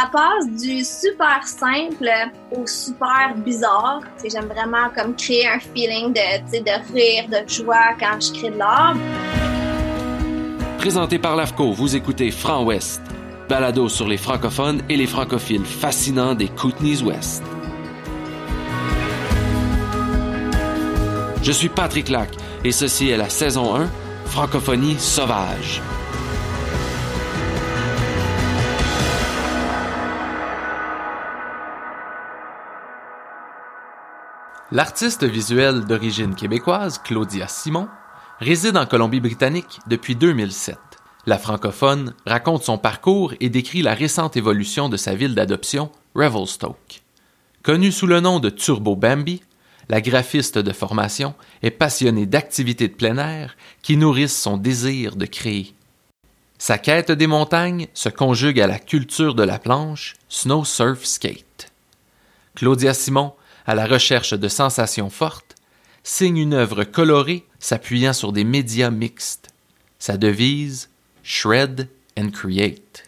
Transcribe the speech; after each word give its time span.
Ça 0.00 0.10
passe 0.10 0.48
du 0.62 0.84
super 0.84 1.46
simple 1.46 2.10
au 2.52 2.66
super 2.66 3.34
bizarre. 3.36 4.00
J'aime 4.24 4.46
vraiment 4.46 4.88
comme 4.94 5.14
créer 5.14 5.46
un 5.46 5.58
feeling 5.58 6.12
de, 6.12 6.92
rire, 6.92 7.24
de 7.28 7.48
joie 7.48 7.94
quand 7.98 8.20
je 8.20 8.32
crée 8.38 8.50
de 8.50 8.58
l'art. 8.58 8.96
Présenté 10.78 11.18
par 11.18 11.36
l'AFCO, 11.36 11.72
vous 11.72 11.96
écoutez 11.96 12.30
Franc 12.30 12.64
Ouest, 12.64 13.02
balado 13.48 13.88
sur 13.88 14.08
les 14.08 14.16
francophones 14.16 14.82
et 14.88 14.96
les 14.96 15.06
francophiles 15.06 15.66
fascinants 15.66 16.34
des 16.34 16.48
Kootenays 16.48 17.02
Ouest. 17.02 17.42
Je 21.42 21.52
suis 21.52 21.68
Patrick 21.68 22.08
Lac 22.08 22.30
et 22.64 22.72
ceci 22.72 23.10
est 23.10 23.16
la 23.16 23.28
saison 23.28 23.74
1, 23.74 23.88
Francophonie 24.26 24.98
sauvage. 24.98 25.82
L'artiste 34.72 35.24
visuelle 35.24 35.84
d'origine 35.84 36.36
québécoise, 36.36 37.00
Claudia 37.02 37.48
Simon, 37.48 37.88
réside 38.38 38.76
en 38.76 38.86
Colombie-Britannique 38.86 39.80
depuis 39.88 40.14
2007. 40.14 40.78
La 41.26 41.38
francophone 41.38 42.14
raconte 42.24 42.62
son 42.62 42.78
parcours 42.78 43.34
et 43.40 43.48
décrit 43.48 43.82
la 43.82 43.94
récente 43.94 44.36
évolution 44.36 44.88
de 44.88 44.96
sa 44.96 45.16
ville 45.16 45.34
d'adoption, 45.34 45.90
Revelstoke. 46.14 47.02
Connue 47.64 47.90
sous 47.90 48.06
le 48.06 48.20
nom 48.20 48.38
de 48.38 48.48
Turbo 48.48 48.94
Bambi, 48.94 49.42
la 49.88 50.00
graphiste 50.00 50.58
de 50.58 50.72
formation 50.72 51.34
est 51.64 51.72
passionnée 51.72 52.26
d'activités 52.26 52.86
de 52.86 52.94
plein 52.94 53.18
air 53.18 53.56
qui 53.82 53.96
nourrissent 53.96 54.40
son 54.40 54.56
désir 54.56 55.16
de 55.16 55.26
créer. 55.26 55.74
Sa 56.58 56.78
quête 56.78 57.10
des 57.10 57.26
montagnes 57.26 57.88
se 57.92 58.08
conjugue 58.08 58.60
à 58.60 58.68
la 58.68 58.78
culture 58.78 59.34
de 59.34 59.42
la 59.42 59.58
planche, 59.58 60.14
snow 60.28 60.64
surf 60.64 61.04
skate. 61.04 61.72
Claudia 62.54 62.94
Simon 62.94 63.32
à 63.66 63.74
la 63.74 63.86
recherche 63.86 64.34
de 64.34 64.48
sensations 64.48 65.10
fortes, 65.10 65.54
signe 66.02 66.38
une 66.38 66.54
œuvre 66.54 66.84
colorée 66.84 67.46
s'appuyant 67.58 68.12
sur 68.12 68.32
des 68.32 68.44
médias 68.44 68.90
mixtes. 68.90 69.48
Sa 69.98 70.16
devise 70.16 70.88
Shred 71.22 71.88
and 72.18 72.30
Create. 72.30 73.04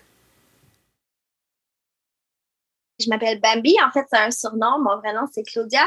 Je 3.00 3.08
m'appelle 3.08 3.40
Bambi, 3.40 3.74
en 3.84 3.90
fait, 3.90 4.06
c'est 4.10 4.18
un 4.18 4.30
surnom. 4.30 4.78
Mon 4.78 4.98
vrai 4.98 5.12
nom, 5.12 5.26
c'est 5.32 5.42
Claudia. 5.42 5.82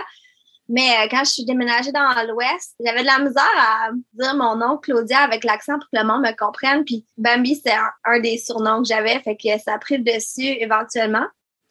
Mais 0.67 0.89
euh, 0.97 1.07
quand 1.09 1.23
je 1.23 1.31
suis 1.31 1.45
déménagée 1.45 1.91
dans 1.91 2.09
l'Ouest, 2.27 2.75
j'avais 2.83 3.01
de 3.01 3.05
la 3.05 3.19
misère 3.19 3.43
à 3.57 3.89
dire 4.13 4.35
mon 4.35 4.55
nom 4.55 4.77
Claudia 4.77 5.19
avec 5.19 5.43
l'accent 5.43 5.73
pour 5.73 5.87
que 5.91 5.97
le 5.97 6.03
monde 6.03 6.23
me 6.23 6.35
comprenne. 6.35 6.83
Puis 6.83 7.05
Bambi, 7.17 7.55
c'est 7.55 7.75
un, 8.03 8.19
des 8.19 8.37
surnoms 8.37 8.81
que 8.81 8.87
j'avais, 8.87 9.19
fait 9.19 9.37
que 9.37 9.59
ça 9.63 9.75
a 9.75 9.79
pris 9.79 9.97
le 9.97 10.03
dessus 10.03 10.57
éventuellement. 10.59 11.25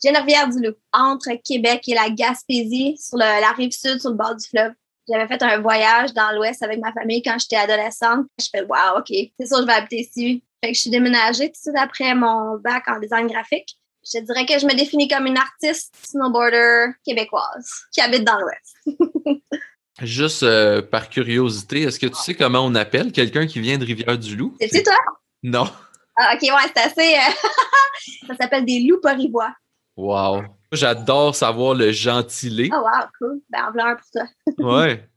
Geneviève-du-Loup, 0.04 0.74
entre 0.92 1.30
Québec 1.42 1.84
et 1.88 1.94
la 1.94 2.10
Gaspésie, 2.10 2.96
sur 2.98 3.16
la 3.16 3.50
rive 3.52 3.72
sud, 3.72 4.00
sur 4.00 4.10
le 4.10 4.16
bord 4.16 4.36
du 4.36 4.46
fleuve. 4.46 4.72
J'avais 5.08 5.26
fait 5.26 5.42
un 5.42 5.60
voyage 5.60 6.14
dans 6.14 6.34
l'Ouest 6.34 6.62
avec 6.62 6.80
ma 6.80 6.92
famille 6.92 7.22
quand 7.22 7.36
j'étais 7.38 7.56
adolescente. 7.56 8.26
Je 8.40 8.46
fais, 8.50 8.62
wow, 8.62 8.98
OK, 8.98 9.08
c'est 9.08 9.46
sûr, 9.46 9.58
je 9.58 9.66
vais 9.66 9.72
habiter 9.72 10.00
ici. 10.00 10.42
Fait 10.62 10.70
que 10.70 10.76
je 10.76 10.80
suis 10.80 10.90
déménagée 10.90 11.46
tout 11.46 11.52
de 11.52 11.56
suite 11.56 11.76
après 11.76 12.14
mon 12.14 12.56
bac 12.58 12.84
en 12.88 12.98
design 12.98 13.26
graphique. 13.26 13.76
Je 14.02 14.18
dirais 14.20 14.46
que 14.46 14.58
je 14.58 14.66
me 14.66 14.74
définis 14.74 15.08
comme 15.08 15.26
une 15.26 15.36
artiste 15.36 15.94
snowboarder 16.06 16.92
québécoise 17.04 17.70
qui 17.92 18.00
habite 18.00 18.24
dans 18.24 18.38
l'Ouest. 18.38 19.42
Juste 20.02 20.42
euh, 20.42 20.82
par 20.82 21.08
curiosité, 21.08 21.82
est-ce 21.82 21.98
que 21.98 22.06
tu 22.06 22.16
sais 22.16 22.34
comment 22.34 22.60
on 22.60 22.74
appelle 22.74 23.12
quelqu'un 23.12 23.46
qui 23.46 23.60
vient 23.60 23.78
de 23.78 23.84
Rivière-du-Loup? 23.84 24.56
C'est 24.58 24.82
toi? 24.82 24.96
Non. 25.42 25.70
Ah, 26.16 26.34
OK, 26.34 26.42
ouais, 26.42 26.72
c'est 26.74 26.82
assez. 26.82 27.14
Euh, 27.14 28.26
ça 28.28 28.36
s'appelle 28.36 28.64
des 28.64 28.80
loups 28.80 29.00
poribois. 29.00 29.54
Wow. 29.96 30.42
J'adore 30.72 31.34
savoir 31.34 31.74
le 31.74 31.92
gentilé. 31.92 32.68
Oh 32.72 32.78
wow, 32.78 33.06
cool. 33.18 33.40
Ben, 33.48 33.68
en 33.68 33.96
pour 33.96 34.10
toi. 34.12 34.26
ouais. 34.80 35.08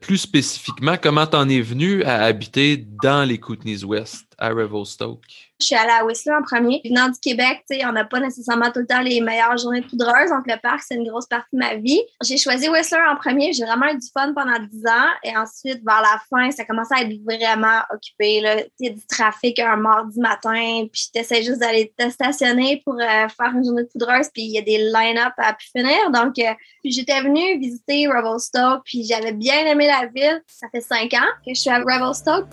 Plus 0.00 0.18
spécifiquement, 0.18 0.96
comment 1.00 1.26
t'en 1.26 1.48
es 1.48 1.60
venu 1.60 2.02
à 2.04 2.24
habiter 2.24 2.76
dans 2.76 3.26
les 3.26 3.38
Kootenays 3.38 3.84
West, 3.84 4.34
à 4.38 4.50
Revelstoke? 4.50 5.43
Je 5.60 5.66
suis 5.66 5.74
allée 5.76 5.92
à 5.92 6.04
Whistler 6.04 6.34
en 6.34 6.42
premier. 6.42 6.80
Venant 6.84 7.08
du 7.08 7.18
Québec, 7.20 7.62
tu 7.70 7.76
sais, 7.76 7.86
on 7.86 7.92
n'a 7.92 8.04
pas 8.04 8.18
nécessairement 8.18 8.70
tout 8.72 8.80
le 8.80 8.86
temps 8.86 9.00
les 9.00 9.20
meilleures 9.20 9.56
journées 9.56 9.82
de 9.82 9.86
poudreuse, 9.86 10.30
donc 10.30 10.46
le 10.46 10.60
parc, 10.60 10.82
c'est 10.86 10.96
une 10.96 11.08
grosse 11.08 11.26
partie 11.26 11.54
de 11.54 11.58
ma 11.58 11.76
vie. 11.76 12.00
J'ai 12.24 12.36
choisi 12.36 12.68
Whistler 12.68 13.00
en 13.08 13.16
premier. 13.16 13.52
J'ai 13.52 13.64
vraiment 13.64 13.86
eu 13.86 13.98
du 13.98 14.08
fun 14.12 14.32
pendant 14.34 14.58
10 14.58 14.86
ans. 14.86 15.10
Et 15.22 15.36
ensuite, 15.36 15.80
vers 15.84 16.02
la 16.02 16.20
fin, 16.28 16.50
ça 16.50 16.64
commençait 16.64 16.94
à 16.94 17.02
être 17.02 17.22
vraiment 17.24 17.80
occupé. 17.92 18.42
Il 18.80 18.86
y 18.86 18.88
a 18.88 18.92
du 18.92 19.06
trafic 19.06 19.58
un 19.60 19.76
mardi 19.76 20.18
matin, 20.18 20.86
puis 20.92 21.10
tu 21.14 21.34
juste 21.42 21.60
d'aller 21.60 21.92
te 21.96 22.10
stationner 22.10 22.82
pour 22.84 22.94
euh, 22.94 23.28
faire 23.28 23.52
une 23.54 23.64
journée 23.64 23.84
de 23.84 23.88
poudreuse, 23.88 24.28
puis 24.32 24.42
il 24.42 24.52
y 24.52 24.58
a 24.58 24.62
des 24.62 24.78
line-up 24.78 25.32
à 25.38 25.56
finir. 25.58 26.10
Donc, 26.10 26.38
euh, 26.38 26.52
j'étais 26.84 27.20
venue 27.20 27.58
visiter 27.58 28.06
Revelstoke, 28.08 28.82
puis 28.84 29.04
j'avais 29.04 29.32
bien 29.32 29.66
aimé 29.66 29.86
la 29.86 30.06
ville. 30.06 30.42
Ça 30.46 30.66
fait 30.70 30.80
5 30.80 31.12
ans 31.14 31.30
que 31.46 31.54
je 31.54 31.60
suis 31.60 31.70
à 31.70 31.78
Revelstoke. 31.78 32.48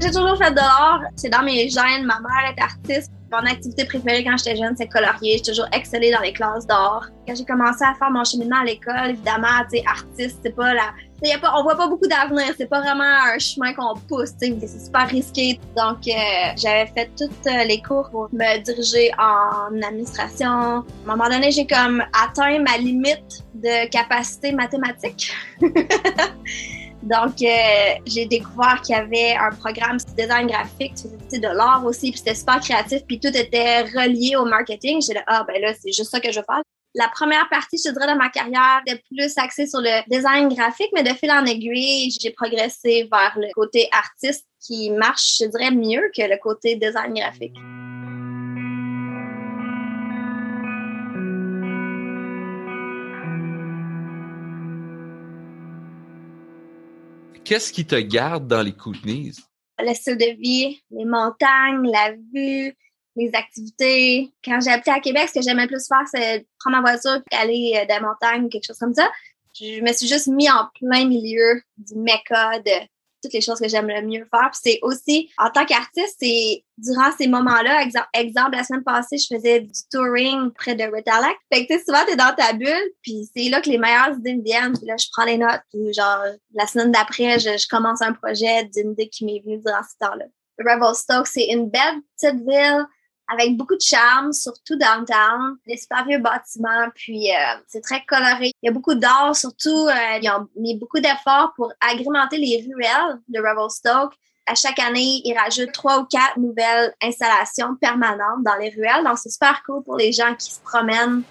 J'ai 0.00 0.10
toujours 0.10 0.36
fait 0.36 0.50
de 0.50 0.56
l'art. 0.56 1.00
C'est 1.16 1.30
dans 1.30 1.42
mes 1.42 1.68
gènes. 1.68 2.04
Ma 2.04 2.20
mère 2.20 2.52
est 2.54 2.60
artiste. 2.60 3.10
Mon 3.32 3.38
activité 3.38 3.84
préférée 3.86 4.22
quand 4.24 4.36
j'étais 4.36 4.56
jeune, 4.56 4.74
c'est 4.76 4.86
colorier. 4.86 5.38
J'ai 5.38 5.52
toujours 5.52 5.66
excellé 5.72 6.12
dans 6.12 6.20
les 6.20 6.32
classes 6.32 6.66
d'art. 6.66 7.08
Quand 7.26 7.34
j'ai 7.34 7.44
commencé 7.44 7.82
à 7.82 7.94
faire 7.94 8.10
mon 8.10 8.22
cheminement 8.22 8.60
à 8.60 8.64
l'école, 8.64 9.10
évidemment, 9.10 9.64
tu 9.72 9.80
artiste, 9.86 10.38
c'est 10.44 10.54
pas 10.54 10.74
la. 10.74 10.92
Y 11.22 11.32
a 11.32 11.38
pas, 11.38 11.52
on 11.56 11.62
voit 11.62 11.76
pas 11.76 11.88
beaucoup 11.88 12.06
d'avenir. 12.06 12.52
C'est 12.56 12.68
pas 12.68 12.80
vraiment 12.80 13.02
un 13.02 13.38
chemin 13.38 13.72
qu'on 13.72 13.94
pousse. 14.06 14.30
C'est 14.38 14.84
super 14.84 15.08
risqué. 15.08 15.58
Donc, 15.76 16.06
euh, 16.06 16.12
j'avais 16.56 16.86
fait 16.94 17.10
tous 17.16 17.50
euh, 17.50 17.64
les 17.64 17.80
cours 17.80 18.10
pour 18.10 18.28
me 18.32 18.62
diriger 18.62 19.10
en 19.18 19.82
administration. 19.82 20.48
À 20.48 20.82
un 20.82 20.84
moment 21.06 21.28
donné, 21.28 21.50
j'ai 21.50 21.66
comme 21.66 22.02
atteint 22.12 22.58
ma 22.60 22.76
limite 22.76 23.44
de 23.54 23.88
capacité 23.88 24.52
mathématique. 24.52 25.32
Donc, 27.06 27.40
euh, 27.40 28.00
j'ai 28.04 28.26
découvert 28.26 28.82
qu'il 28.82 28.96
y 28.96 28.98
avait 28.98 29.36
un 29.36 29.50
programme 29.50 29.96
de 29.96 30.22
design 30.22 30.48
graphique, 30.48 30.94
de 31.32 31.56
l'art 31.56 31.84
aussi, 31.84 32.10
puis 32.10 32.18
c'était 32.18 32.34
super 32.34 32.58
créatif, 32.58 33.02
puis 33.06 33.20
tout 33.20 33.28
était 33.28 33.82
relié 33.82 34.34
au 34.34 34.44
marketing. 34.44 35.00
J'ai 35.00 35.14
dit, 35.14 35.20
ah, 35.28 35.44
ben 35.46 35.62
là, 35.62 35.72
c'est 35.80 35.92
juste 35.92 36.10
ça 36.10 36.18
que 36.18 36.32
je 36.32 36.40
veux 36.40 36.44
faire. 36.44 36.62
La 36.96 37.08
première 37.14 37.48
partie, 37.48 37.76
je 37.76 37.92
dirais, 37.92 38.12
de 38.12 38.18
ma 38.18 38.28
carrière 38.28 38.80
était 38.84 39.00
plus 39.08 39.38
axée 39.38 39.68
sur 39.68 39.80
le 39.80 40.02
design 40.10 40.48
graphique, 40.48 40.90
mais 40.94 41.04
de 41.04 41.10
fil 41.10 41.30
en 41.30 41.44
aiguille, 41.44 42.10
j'ai 42.20 42.30
progressé 42.30 43.08
vers 43.12 43.34
le 43.36 43.52
côté 43.54 43.88
artiste 43.92 44.44
qui 44.60 44.90
marche, 44.90 45.36
je 45.40 45.46
dirais, 45.46 45.70
mieux 45.70 46.10
que 46.16 46.22
le 46.22 46.38
côté 46.38 46.74
design 46.74 47.14
graphique. 47.14 47.54
Qu'est-ce 57.46 57.72
qui 57.72 57.86
te 57.86 57.94
garde 57.94 58.48
dans 58.48 58.60
les 58.60 58.72
Kootenays? 58.72 59.30
Le 59.78 59.94
style 59.94 60.16
de 60.16 60.36
vie, 60.36 60.82
les 60.90 61.04
montagnes, 61.04 61.88
la 61.88 62.10
vue, 62.10 62.74
les 63.14 63.30
activités. 63.34 64.32
Quand 64.44 64.58
j'ai 64.60 64.72
habité 64.72 64.90
à 64.90 64.98
Québec, 64.98 65.28
ce 65.28 65.34
que 65.34 65.42
j'aimais 65.42 65.68
plus 65.68 65.86
faire, 65.86 66.02
c'est 66.12 66.44
prendre 66.58 66.78
ma 66.78 66.90
voiture 66.90 67.22
et 67.30 67.36
aller 67.36 67.72
euh, 67.76 67.86
dans 67.86 67.94
les 67.94 68.00
montagnes, 68.00 68.48
quelque 68.48 68.66
chose 68.66 68.78
comme 68.80 68.94
ça. 68.94 69.08
Je 69.54 69.80
me 69.80 69.92
suis 69.92 70.08
juste 70.08 70.26
mis 70.26 70.50
en 70.50 70.68
plein 70.74 71.06
milieu 71.06 71.62
du 71.78 71.94
mecca 71.94 72.58
de 72.58 72.72
toutes 73.26 73.34
les 73.34 73.40
choses 73.40 73.60
que 73.60 73.68
j'aime 73.68 73.88
le 73.88 74.02
mieux 74.02 74.26
faire. 74.30 74.50
Puis 74.50 74.60
c'est 74.62 74.78
aussi, 74.82 75.30
en 75.38 75.50
tant 75.50 75.64
qu'artiste, 75.64 76.16
c'est 76.20 76.64
durant 76.78 77.10
ces 77.16 77.26
moments-là, 77.26 77.82
exemple, 78.14 78.56
la 78.56 78.64
semaine 78.64 78.84
passée, 78.84 79.16
je 79.18 79.34
faisais 79.34 79.60
du 79.60 79.80
touring 79.90 80.50
près 80.52 80.74
de 80.74 80.84
Ritalac. 80.84 81.36
Fait 81.52 81.66
que 81.66 81.72
tu 81.72 81.78
sais, 81.78 81.84
souvent, 81.84 82.04
t'es 82.06 82.16
dans 82.16 82.34
ta 82.34 82.52
bulle, 82.52 82.90
puis 83.02 83.28
c'est 83.34 83.48
là 83.48 83.60
que 83.60 83.70
les 83.70 83.78
meilleures 83.78 84.16
idées 84.18 84.36
me 84.36 84.42
viennent. 84.42 84.76
Puis 84.76 84.86
là, 84.86 84.96
je 84.98 85.06
prends 85.12 85.24
les 85.24 85.38
notes, 85.38 85.62
puis 85.72 85.92
genre, 85.92 86.22
la 86.54 86.66
semaine 86.66 86.92
d'après, 86.92 87.38
je, 87.38 87.66
commence 87.68 88.02
un 88.02 88.12
projet 88.12 88.64
d'une 88.74 88.92
idée 88.92 89.08
qui 89.08 89.24
m'est 89.24 89.42
venue 89.44 89.58
durant 89.58 89.82
ce 89.82 90.06
temps-là. 90.06 90.26
Revelstoke, 90.58 91.26
c'est 91.26 91.46
une 91.46 91.68
belle 91.68 92.00
petite 92.16 92.40
ville 92.46 92.86
avec 93.28 93.56
beaucoup 93.56 93.74
de 93.74 93.80
charme, 93.80 94.32
surtout 94.32 94.76
downtown. 94.76 95.56
Des 95.66 95.76
super 95.76 96.04
vieux 96.04 96.18
bâtiments, 96.18 96.88
puis 96.94 97.30
euh, 97.30 97.58
c'est 97.66 97.80
très 97.80 98.04
coloré. 98.04 98.52
Il 98.62 98.66
y 98.66 98.68
a 98.68 98.72
beaucoup 98.72 98.94
d'art, 98.94 99.34
surtout, 99.34 99.88
euh, 99.88 100.18
ils 100.22 100.30
ont 100.30 100.48
mis 100.56 100.76
beaucoup 100.76 101.00
d'efforts 101.00 101.52
pour 101.56 101.72
agrémenter 101.80 102.38
les 102.38 102.66
ruelles 102.66 103.18
de 103.28 103.38
Revelstoke 103.38 104.14
À 104.46 104.54
chaque 104.54 104.78
année, 104.78 105.22
ils 105.24 105.36
rajoutent 105.36 105.72
trois 105.72 106.00
ou 106.00 106.04
quatre 106.04 106.38
nouvelles 106.38 106.94
installations 107.02 107.74
permanentes 107.76 108.44
dans 108.44 108.56
les 108.56 108.70
ruelles. 108.70 109.04
Donc, 109.04 109.18
c'est 109.18 109.30
super 109.30 109.62
cool 109.64 109.82
pour 109.82 109.96
les 109.96 110.12
gens 110.12 110.34
qui 110.34 110.52
se 110.52 110.60
promènent. 110.60 111.22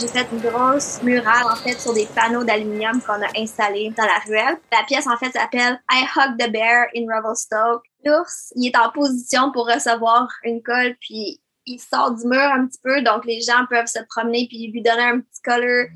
J'ai 0.00 0.08
fait 0.08 0.26
une 0.32 0.40
grosse 0.40 1.02
murale, 1.02 1.44
en 1.52 1.56
fait, 1.56 1.78
sur 1.78 1.92
des 1.92 2.06
panneaux 2.06 2.42
d'aluminium 2.42 3.02
qu'on 3.02 3.20
a 3.20 3.28
installés 3.36 3.92
dans 3.94 4.04
la 4.04 4.18
ruelle. 4.26 4.58
La 4.72 4.82
pièce, 4.86 5.06
en 5.06 5.18
fait, 5.18 5.30
s'appelle 5.30 5.78
I 5.92 6.04
Hug 6.16 6.38
the 6.38 6.50
Bear 6.50 6.86
in 6.96 7.04
Revelstoke. 7.14 7.82
L'ours, 8.06 8.50
il 8.56 8.68
est 8.68 8.78
en 8.78 8.90
position 8.92 9.52
pour 9.52 9.66
recevoir 9.66 10.26
une 10.44 10.62
colle, 10.62 10.96
puis 11.02 11.42
il 11.66 11.78
sort 11.78 12.14
du 12.14 12.26
mur 12.26 12.40
un 12.40 12.66
petit 12.66 12.78
peu, 12.82 13.02
donc 13.02 13.26
les 13.26 13.42
gens 13.42 13.66
peuvent 13.68 13.88
se 13.88 13.98
promener 14.08 14.46
puis 14.48 14.72
lui 14.72 14.80
donner 14.80 15.02
un 15.02 15.20
petit 15.20 15.42
color. 15.44 15.88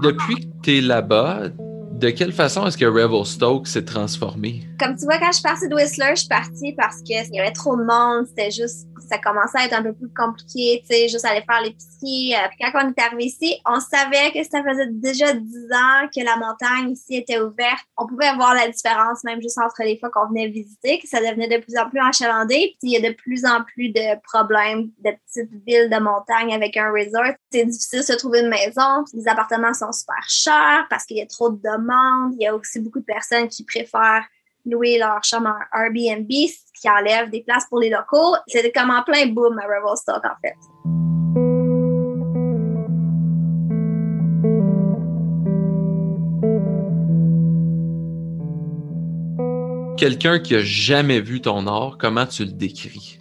Depuis 0.00 0.36
que 0.36 0.62
tu 0.62 0.78
es 0.78 0.80
là-bas, 0.80 1.48
de 1.98 2.10
quelle 2.10 2.32
façon 2.32 2.66
est-ce 2.66 2.76
que 2.76 2.84
Revelstoke 2.84 3.66
s'est 3.66 3.84
transformé? 3.84 4.68
Comme 4.78 4.96
tu 4.96 5.06
vois, 5.06 5.18
quand 5.18 5.28
je 5.28 5.34
suis 5.34 5.42
partie 5.42 5.68
de 5.68 5.74
Whistler, 5.74 6.10
je 6.10 6.20
suis 6.20 6.28
partie 6.28 6.74
parce 6.74 7.00
qu'il 7.00 7.16
y 7.32 7.40
avait 7.40 7.52
trop 7.52 7.74
de 7.74 7.84
monde. 7.84 8.26
C'était 8.28 8.50
juste, 8.50 8.86
ça 9.08 9.16
commençait 9.16 9.58
à 9.58 9.64
être 9.64 9.72
un 9.72 9.82
peu 9.82 9.94
plus 9.94 10.12
compliqué, 10.14 10.82
tu 10.82 10.94
sais, 10.94 11.08
juste 11.08 11.24
aller 11.24 11.42
faire 11.48 11.62
l'épicerie. 11.62 12.34
Euh, 12.34 12.48
puis 12.50 12.58
quand 12.60 12.84
on 12.84 12.90
est 12.90 13.00
arrivé 13.00 13.24
ici, 13.24 13.58
on 13.64 13.80
savait 13.80 14.30
que 14.34 14.44
ça 14.44 14.62
faisait 14.62 14.88
déjà 14.90 15.32
dix 15.32 15.66
ans 15.72 16.08
que 16.14 16.22
la 16.22 16.36
montagne 16.36 16.90
ici 16.92 17.16
était 17.16 17.40
ouverte. 17.40 17.86
On 17.96 18.06
pouvait 18.06 18.34
voir 18.34 18.54
la 18.54 18.68
différence 18.68 19.24
même 19.24 19.40
juste 19.40 19.58
entre 19.58 19.82
les 19.82 19.98
fois 19.98 20.10
qu'on 20.10 20.28
venait 20.28 20.48
visiter, 20.48 20.98
que 20.98 21.08
ça 21.08 21.20
devenait 21.20 21.48
de 21.48 21.62
plus 21.62 21.78
en 21.78 21.88
plus 21.88 22.00
enchalandé. 22.00 22.76
Puis 22.78 22.90
il 22.90 22.92
y 22.92 22.96
a 22.96 23.08
de 23.08 23.14
plus 23.14 23.46
en 23.46 23.64
plus 23.64 23.88
de 23.88 24.20
problèmes 24.22 24.90
de 25.02 25.12
petites 25.12 25.50
villes 25.66 25.88
de 25.88 25.98
montagne 25.98 26.52
avec 26.52 26.76
un 26.76 26.90
resort. 26.90 27.34
C'est 27.50 27.64
difficile 27.64 28.00
de 28.00 28.04
se 28.04 28.12
trouver 28.12 28.40
une 28.40 28.50
maison. 28.50 29.04
Les 29.14 29.28
appartements 29.28 29.72
sont 29.72 29.92
super 29.92 30.28
chers 30.28 30.86
parce 30.90 31.04
qu'il 31.04 31.16
y 31.16 31.22
a 31.22 31.26
trop 31.26 31.48
de 31.48 31.56
demandes. 31.56 31.85
Il 32.32 32.42
y 32.42 32.46
a 32.46 32.54
aussi 32.54 32.80
beaucoup 32.80 33.00
de 33.00 33.04
personnes 33.04 33.48
qui 33.48 33.64
préfèrent 33.64 34.24
louer 34.64 34.98
leur 34.98 35.22
chambre 35.22 35.54
en 35.72 35.80
Airbnb, 35.80 36.30
ce 36.30 36.80
qui 36.80 36.90
enlève 36.90 37.30
des 37.30 37.42
places 37.42 37.66
pour 37.68 37.80
les 37.80 37.90
locaux. 37.90 38.36
C'était 38.46 38.72
comme 38.72 38.90
en 38.90 39.02
plein 39.02 39.26
boom 39.26 39.58
à 39.58 39.66
Revelstock, 39.66 40.24
en 40.24 40.36
fait. 40.42 40.56
Quelqu'un 49.96 50.38
qui 50.40 50.54
a 50.54 50.60
jamais 50.60 51.20
vu 51.20 51.40
ton 51.40 51.66
art, 51.66 51.96
comment 51.98 52.26
tu 52.26 52.44
le 52.44 52.52
décris? 52.52 53.15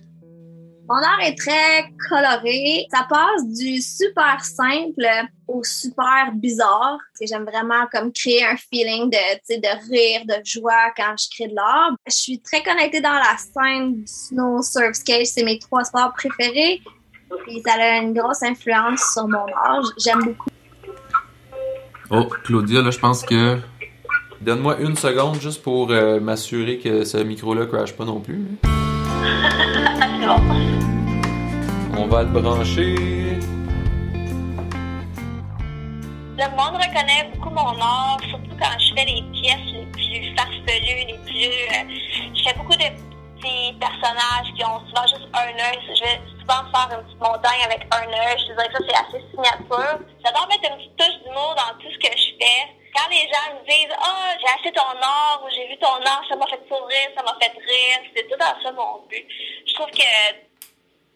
Mon 0.87 0.97
art 0.97 1.19
est 1.21 1.35
très 1.35 1.91
coloré. 2.09 2.85
Ça 2.91 3.07
passe 3.09 3.47
du 3.47 3.81
super 3.81 4.45
simple 4.45 5.07
au 5.47 5.63
super 5.63 6.31
bizarre. 6.33 6.99
J'aime 7.19 7.43
vraiment 7.43 7.87
comme 7.91 8.11
créer 8.11 8.45
un 8.45 8.55
feeling 8.55 9.09
de, 9.09 9.55
de 9.55 9.91
rire, 9.91 10.25
de 10.27 10.45
joie 10.45 10.91
quand 10.95 11.15
je 11.17 11.27
crée 11.35 11.47
de 11.47 11.55
l'art. 11.55 11.93
Je 12.07 12.13
suis 12.13 12.39
très 12.39 12.61
connectée 12.61 13.01
dans 13.01 13.13
la 13.13 13.35
scène 13.35 13.95
du 13.95 14.03
snow 14.05 14.61
surf 14.61 14.93
skate. 14.93 15.25
C'est 15.25 15.43
mes 15.43 15.57
trois 15.57 15.83
sports 15.85 16.13
préférés. 16.13 16.81
Puis 17.47 17.63
ça 17.65 17.73
a 17.73 17.97
une 17.97 18.13
grosse 18.13 18.43
influence 18.43 19.01
sur 19.13 19.27
mon 19.27 19.47
art. 19.55 19.91
J'aime 19.97 20.23
beaucoup. 20.23 20.49
Oh, 22.11 22.27
Claudia, 22.43 22.83
là, 22.83 22.91
je 22.91 22.99
pense 22.99 23.23
que. 23.23 23.57
Donne-moi 24.41 24.77
une 24.81 24.95
seconde 24.95 25.39
juste 25.41 25.63
pour 25.63 25.89
euh, 25.89 26.19
m'assurer 26.19 26.77
que 26.77 27.05
ce 27.05 27.17
micro-là 27.17 27.65
crash 27.65 27.93
pas 27.93 28.05
non 28.05 28.19
plus. 28.19 28.45
On 31.97 32.07
va 32.07 32.23
le 32.23 32.29
brancher. 32.29 32.95
Le 36.37 36.49
monde 36.51 36.75
reconnaît 36.75 37.31
beaucoup 37.33 37.49
mon 37.49 37.79
art, 37.79 38.19
surtout 38.29 38.55
quand 38.59 38.77
je 38.77 38.93
fais 38.93 39.05
les 39.05 39.21
pièces 39.31 39.71
les 39.73 39.85
plus 39.93 40.35
farfelues, 40.35 41.05
les 41.07 41.19
plus. 41.23 41.47
euh, 41.47 41.87
je 42.35 42.43
fais 42.43 42.53
beaucoup 42.57 42.75
de 42.75 42.89
petits 43.39 43.73
personnages 43.79 44.51
qui 44.55 44.63
ont 44.65 44.79
souvent 44.89 45.07
juste 45.07 45.29
un 45.33 45.47
œil. 45.47 45.79
Je 45.87 46.03
vais 46.03 46.19
souvent 46.41 46.63
faire 46.73 46.89
une 46.99 47.05
petite 47.05 47.21
montagne 47.21 47.61
avec 47.63 47.87
un 47.91 48.07
œil. 48.07 48.35
Je 48.39 48.45
dirais 48.51 48.67
que 48.67 48.73
ça, 48.73 48.89
c'est 48.89 49.17
assez 49.17 49.21
signature. 49.31 49.99
J'adore 50.23 50.47
mettre 50.49 50.67
une 50.69 50.77
petite 50.77 50.95
touche 50.97 51.17
d'humour 51.23 51.55
dans 51.55 51.71
tout 51.79 51.89
ce 51.91 51.97
que 52.03 52.11
je 52.17 52.29
fais. 52.39 52.61
Quand 52.95 53.09
les 53.09 53.27
gens 53.27 53.53
me 53.53 53.65
disent 53.68 53.95
Ah, 54.01 54.33
j'ai 54.39 54.47
acheté 54.47 54.71
ton 54.71 54.81
art 54.81 55.42
ou 55.44 55.50
j'ai 55.50 55.68
vu 55.68 55.77
ton 55.77 55.88
art, 55.88 56.24
ça 56.30 56.36
m'a 56.36 56.47
fait 56.47 56.62
sourire, 56.68 57.09
ça 57.15 57.24
m'a 57.24 57.36
fait 57.42 57.51
rire, 57.51 58.00
c'est 58.15 58.24
tout 58.24 58.38
dans 58.38 58.63
ça 58.63 58.71
mon 58.71 59.06
but. 59.09 59.25
Je 59.68 59.74
trouve 59.74 59.92
que 59.92 60.01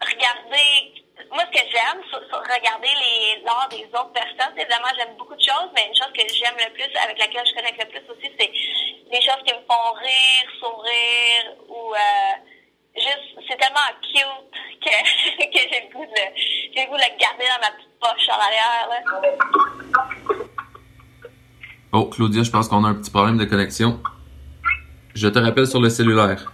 regarder 0.02 0.94
moi 1.31 1.44
ce 1.46 1.60
que 1.60 1.68
j'aime 1.70 2.02
regarder 2.31 2.88
les 2.88 3.44
l'art 3.44 3.68
des 3.70 3.86
autres 3.86 4.14
personnes 4.14 4.58
évidemment 4.58 4.88
j'aime 4.98 5.16
beaucoup 5.18 5.36
de 5.36 5.42
choses 5.42 5.70
mais 5.76 5.88
une 5.88 5.96
chose 5.96 6.12
que 6.14 6.22
j'aime 6.34 6.56
le 6.58 6.72
plus 6.74 6.90
avec 7.04 7.20
laquelle 7.20 7.46
je 7.46 7.54
connecte 7.54 7.84
le 7.84 7.90
plus 7.90 8.10
aussi 8.10 8.32
c'est 8.40 8.52
les 9.12 9.22
choses 9.22 9.44
qui 9.46 9.54
me 9.54 9.60
font 9.68 9.94
rire 10.00 10.50
sourire 10.60 11.56
ou 11.68 11.94
euh, 11.94 12.34
juste 12.96 13.48
c'est 13.48 13.58
tellement 13.58 13.92
cute 14.02 14.50
que, 14.82 15.46
que 15.46 15.60
j'ai 15.60 15.82
le 15.82 15.94
goût 15.94 16.06
de 16.06 16.24
j'ai 16.74 16.86
le 16.86 16.90
goût 16.90 16.98
de 16.98 17.04
le 17.04 17.18
garder 17.20 17.46
dans 17.46 17.62
ma 17.62 17.72
petite 17.72 18.00
poche 18.00 18.30
en 18.30 18.40
arrière 18.40 18.88
là. 18.90 19.00
Oh, 21.91 22.06
Claudia, 22.06 22.44
je 22.44 22.51
pense 22.51 22.68
qu'on 22.68 22.83
a 22.83 22.89
un 22.89 22.94
petit 22.94 23.09
problème 23.09 23.38
de 23.38 23.45
connexion. 23.45 24.00
Je 25.15 25.27
te 25.27 25.39
rappelle 25.39 25.65
sur 25.65 25.81
le 25.81 25.89
cellulaire. 25.89 26.51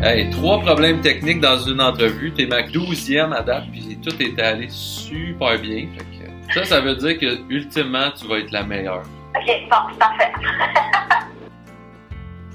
Hey, 0.00 0.30
trois 0.30 0.60
problèmes 0.60 1.00
techniques 1.00 1.40
dans 1.40 1.58
une 1.58 1.80
entrevue. 1.80 2.32
T'es 2.32 2.46
ma 2.46 2.62
douzième 2.62 3.32
à 3.32 3.42
date, 3.42 3.64
puis 3.72 3.98
tout 4.00 4.22
est 4.22 4.38
allé 4.40 4.68
super 4.68 5.58
bien. 5.60 5.88
Fait 5.96 6.04
que 6.04 6.54
ça, 6.54 6.64
ça 6.64 6.80
veut 6.80 6.94
dire 6.94 7.18
que 7.18 7.40
ultimement, 7.48 8.12
tu 8.16 8.28
vas 8.28 8.38
être 8.38 8.52
la 8.52 8.62
meilleure. 8.62 9.02
ok 9.34 9.68
bon 9.68 9.76
c'est 9.92 9.98
parfait 9.98 10.32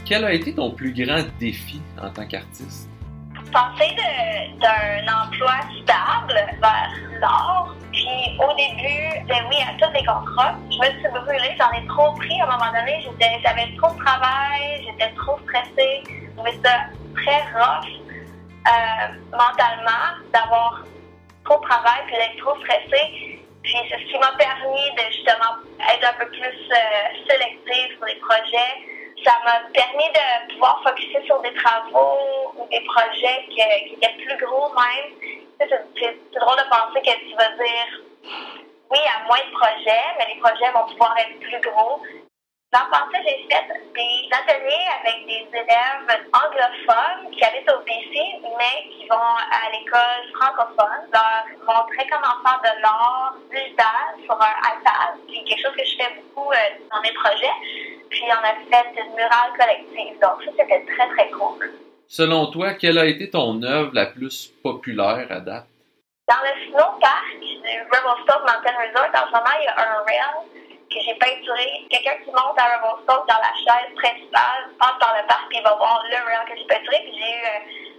Quel 0.06 0.24
a 0.24 0.34
été 0.34 0.54
ton 0.54 0.72
plus 0.72 0.94
grand 0.94 1.26
défi 1.40 1.82
en 2.02 2.10
tant 2.10 2.26
qu'artiste? 2.26 2.90
Passer 3.58 3.90
de- 3.96 4.60
d'un 4.60 5.14
emploi 5.22 5.56
stable 5.82 6.40
vers 6.62 6.92
l'art. 7.20 7.74
Puis 7.92 8.38
au 8.40 8.54
début, 8.54 9.26
ben 9.28 9.44
oui, 9.50 9.58
à 9.68 9.74
tous 9.84 9.92
les 9.94 10.06
contrats, 10.06 10.54
je 10.70 10.78
me 10.78 11.00
suis 11.00 11.10
brûlée, 11.10 11.56
j'en 11.58 11.72
ai 11.72 11.86
trop 11.88 12.14
pris 12.14 12.40
à 12.40 12.44
un 12.44 12.52
moment 12.52 12.72
donné. 12.72 13.04
J'avais 13.44 13.76
trop 13.78 13.92
de 13.94 14.04
travail, 14.06 14.86
j'étais 14.86 15.12
trop 15.16 15.40
stressée. 15.48 16.04
Je 16.06 16.36
trouvais 16.36 16.60
ça 16.64 16.76
très 17.16 17.42
rough 17.58 17.90
euh, 18.68 19.08
mentalement 19.32 20.06
d'avoir 20.32 20.84
trop 21.44 21.58
de 21.58 21.66
travail 21.68 22.02
puis 22.06 22.16
d'être 22.16 22.38
trop 22.38 22.56
stressée. 22.62 23.42
Puis 23.64 23.76
c'est 23.90 23.98
ce 23.98 24.06
qui 24.06 24.20
m'a 24.20 24.34
permis 24.38 24.88
de 24.98 25.04
justement 25.12 25.58
être 25.80 26.08
un 26.08 26.24
peu 26.24 26.30
plus 26.30 26.60
euh, 26.72 26.78
sélective 27.28 27.98
sur 27.98 28.06
les 28.06 28.20
projets. 28.22 28.97
Ça 29.26 29.34
m'a 29.46 29.60
permis 29.74 30.10
de 30.10 30.54
pouvoir 30.54 30.82
focuser 30.84 31.22
sur 31.26 31.42
des 31.42 31.54
travaux 31.56 32.18
ou 32.56 32.68
des 32.70 32.82
projets 32.82 33.46
que- 33.50 33.88
qui 33.88 33.94
étaient 33.96 34.14
plus 34.24 34.38
gros 34.46 34.70
même. 34.74 35.14
C'est 35.60 35.70
drôle 36.40 36.58
de 36.58 36.70
penser 36.70 37.02
que 37.02 37.30
tu 37.30 37.36
vas 37.36 37.50
dire 37.50 38.02
oui 38.92 39.00
à 39.16 39.26
moins 39.28 39.38
de 39.38 39.52
projets, 39.52 40.06
mais 40.18 40.34
les 40.34 40.40
projets 40.40 40.72
vont 40.72 40.86
pouvoir 40.92 41.16
être 41.18 41.40
plus 41.40 41.60
gros. 41.62 42.02
L'an 42.74 42.84
passé, 42.92 43.24
j'ai 43.24 43.48
fait 43.48 43.64
des 43.96 44.28
ateliers 44.30 44.88
avec 45.00 45.26
des 45.26 45.48
élèves 45.58 46.20
anglophones 46.34 47.32
qui 47.32 47.42
habitent 47.42 47.72
au 47.72 47.80
BC, 47.80 48.12
mais 48.60 48.92
qui 48.92 49.08
vont 49.08 49.16
à 49.16 49.72
l'école 49.72 50.28
francophone, 50.36 51.08
leur 51.14 51.46
montrer 51.64 52.06
comment 52.12 52.44
faire 52.44 52.60
de 52.60 52.82
l'art 52.82 53.36
digital 53.50 54.20
sur 54.22 54.36
un 54.36 54.56
iPad, 54.68 55.16
puis 55.28 55.46
quelque 55.46 55.62
chose 55.62 55.78
que 55.78 55.86
je 55.86 55.96
fais 55.96 56.14
beaucoup 56.16 56.52
euh, 56.52 56.58
dans 56.92 57.02
mes 57.02 57.14
projets. 57.14 57.56
Puis 58.10 58.24
on 58.28 58.44
a 58.44 58.54
fait 58.70 59.02
une 59.02 59.16
murale 59.16 59.54
collective, 59.58 60.20
donc 60.20 60.44
ça 60.44 60.52
c'était 60.60 60.86
très 60.94 61.08
très 61.08 61.30
cool. 61.32 61.72
Selon 62.10 62.48
toi, 62.52 62.74
quelle 62.74 62.98
a 62.98 63.06
été 63.06 63.30
ton 63.30 63.64
œuvre 63.64 63.92
la 63.94 64.08
plus 64.08 64.48
populaire 64.62 65.28
à 65.30 65.40
date? 65.40 65.68
Dans 66.28 66.44
le 66.44 66.68
snowpark 66.68 67.40
du 67.40 67.56
Revelstoke 67.64 68.44
Mountain 68.44 68.76
Resort, 68.76 69.08
en 69.16 69.28
ce 69.28 69.32
moment, 69.32 69.56
il 69.58 69.64
y 69.64 69.68
a 69.68 69.80
un 69.80 70.04
rail 70.04 70.67
que 70.90 71.00
j'ai 71.04 71.16
peinturé. 71.16 71.86
Quelqu'un 71.90 72.18
qui 72.24 72.32
monte 72.32 72.58
à 72.58 72.80
Revelstoke 72.80 73.28
dans 73.28 73.42
la 73.44 73.54
chaise 73.60 73.92
principale 73.96 74.72
passe 74.80 74.98
par 75.00 75.14
le 75.20 75.28
parc 75.28 75.48
il 75.52 75.64
va 75.64 75.76
voir 75.76 76.04
le 76.08 76.16
rail 76.16 76.46
que 76.48 76.56
j'ai 76.58 76.68
peinturé. 76.68 76.98
Puis 77.04 77.14
j'ai 77.20 77.32
eu 77.32 77.44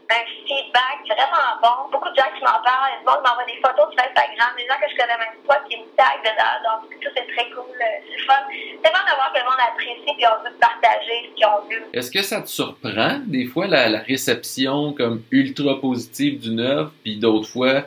un 0.09 0.25
feedback 0.49 0.99
vraiment 1.05 1.49
bon. 1.61 1.93
Beaucoup 1.93 2.09
de 2.09 2.17
gens 2.17 2.33
qui 2.33 2.41
m'en 2.41 2.57
parlent. 2.65 2.97
Les 2.97 3.05
gens 3.05 3.21
m'envoient 3.21 3.45
des 3.45 3.61
photos 3.61 3.93
sur 3.93 4.01
Instagram. 4.01 4.51
Des 4.57 4.65
gens 4.65 4.81
que 4.81 4.89
je 4.89 4.97
connais 4.97 5.19
même 5.21 5.37
pas 5.47 5.61
qui 5.69 5.77
me 5.77 5.85
taguent 5.97 6.25
dedans. 6.25 6.57
Donc 6.65 6.81
ça, 7.05 7.11
c'est 7.13 7.29
très 7.29 7.47
cool. 7.53 7.69
euh, 7.69 7.85
C'est 8.09 8.17
le 8.17 8.25
fun. 8.25 8.41
C'est 8.49 8.89
fun 8.93 9.05
de 9.05 9.15
voir 9.15 9.29
que 9.33 9.39
le 9.39 9.45
monde 9.45 9.63
apprécie 9.69 10.13
puis 10.17 10.25
on 10.25 10.39
veut 10.49 10.57
partager 10.57 11.17
ce 11.29 11.35
qu'ils 11.37 11.47
ont 11.47 11.63
vu. 11.69 11.83
Est-ce 11.93 12.11
que 12.11 12.23
ça 12.23 12.41
te 12.41 12.49
surprend 12.49 13.21
des 13.27 13.45
fois 13.47 13.67
la, 13.67 13.89
la 13.89 14.01
réception 14.01 14.93
comme 14.97 15.23
ultra 15.31 15.77
positive 15.81 16.41
d'une 16.41 16.61
œuvre, 16.61 16.93
puis 17.05 17.17
d'autres 17.19 17.49
fois 17.49 17.85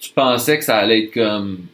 tu 0.00 0.10
pensais 0.12 0.58
que 0.58 0.64
ça 0.64 0.76
allait 0.78 1.04
être 1.04 1.14
comme 1.14 1.66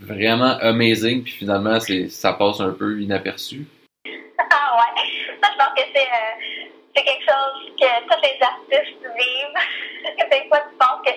vraiment 0.00 0.56
amazing, 0.60 1.22
puis 1.22 1.32
finalement 1.32 1.80
c'est 1.80 2.08
ça 2.08 2.32
passe 2.32 2.60
un 2.60 2.72
peu 2.72 3.00
inaperçu? 3.00 3.66
Ah 4.50 4.78
ouais. 4.78 5.02
Ça, 5.42 5.50
je 5.52 5.58
pense 5.58 5.74
que 5.76 5.84
c'est 5.92 6.08
euh, 6.08 6.68
c'est 6.94 7.04
quelque 7.04 7.24
chose 7.26 7.74
que 7.78 7.90
tous 8.06 8.22
les 8.22 8.38
artistes 8.40 9.02
vivent. 9.02 10.16
Des 10.30 10.48
fois, 10.48 10.62
tu 10.70 10.76
penses 10.78 11.02
que 11.04 11.10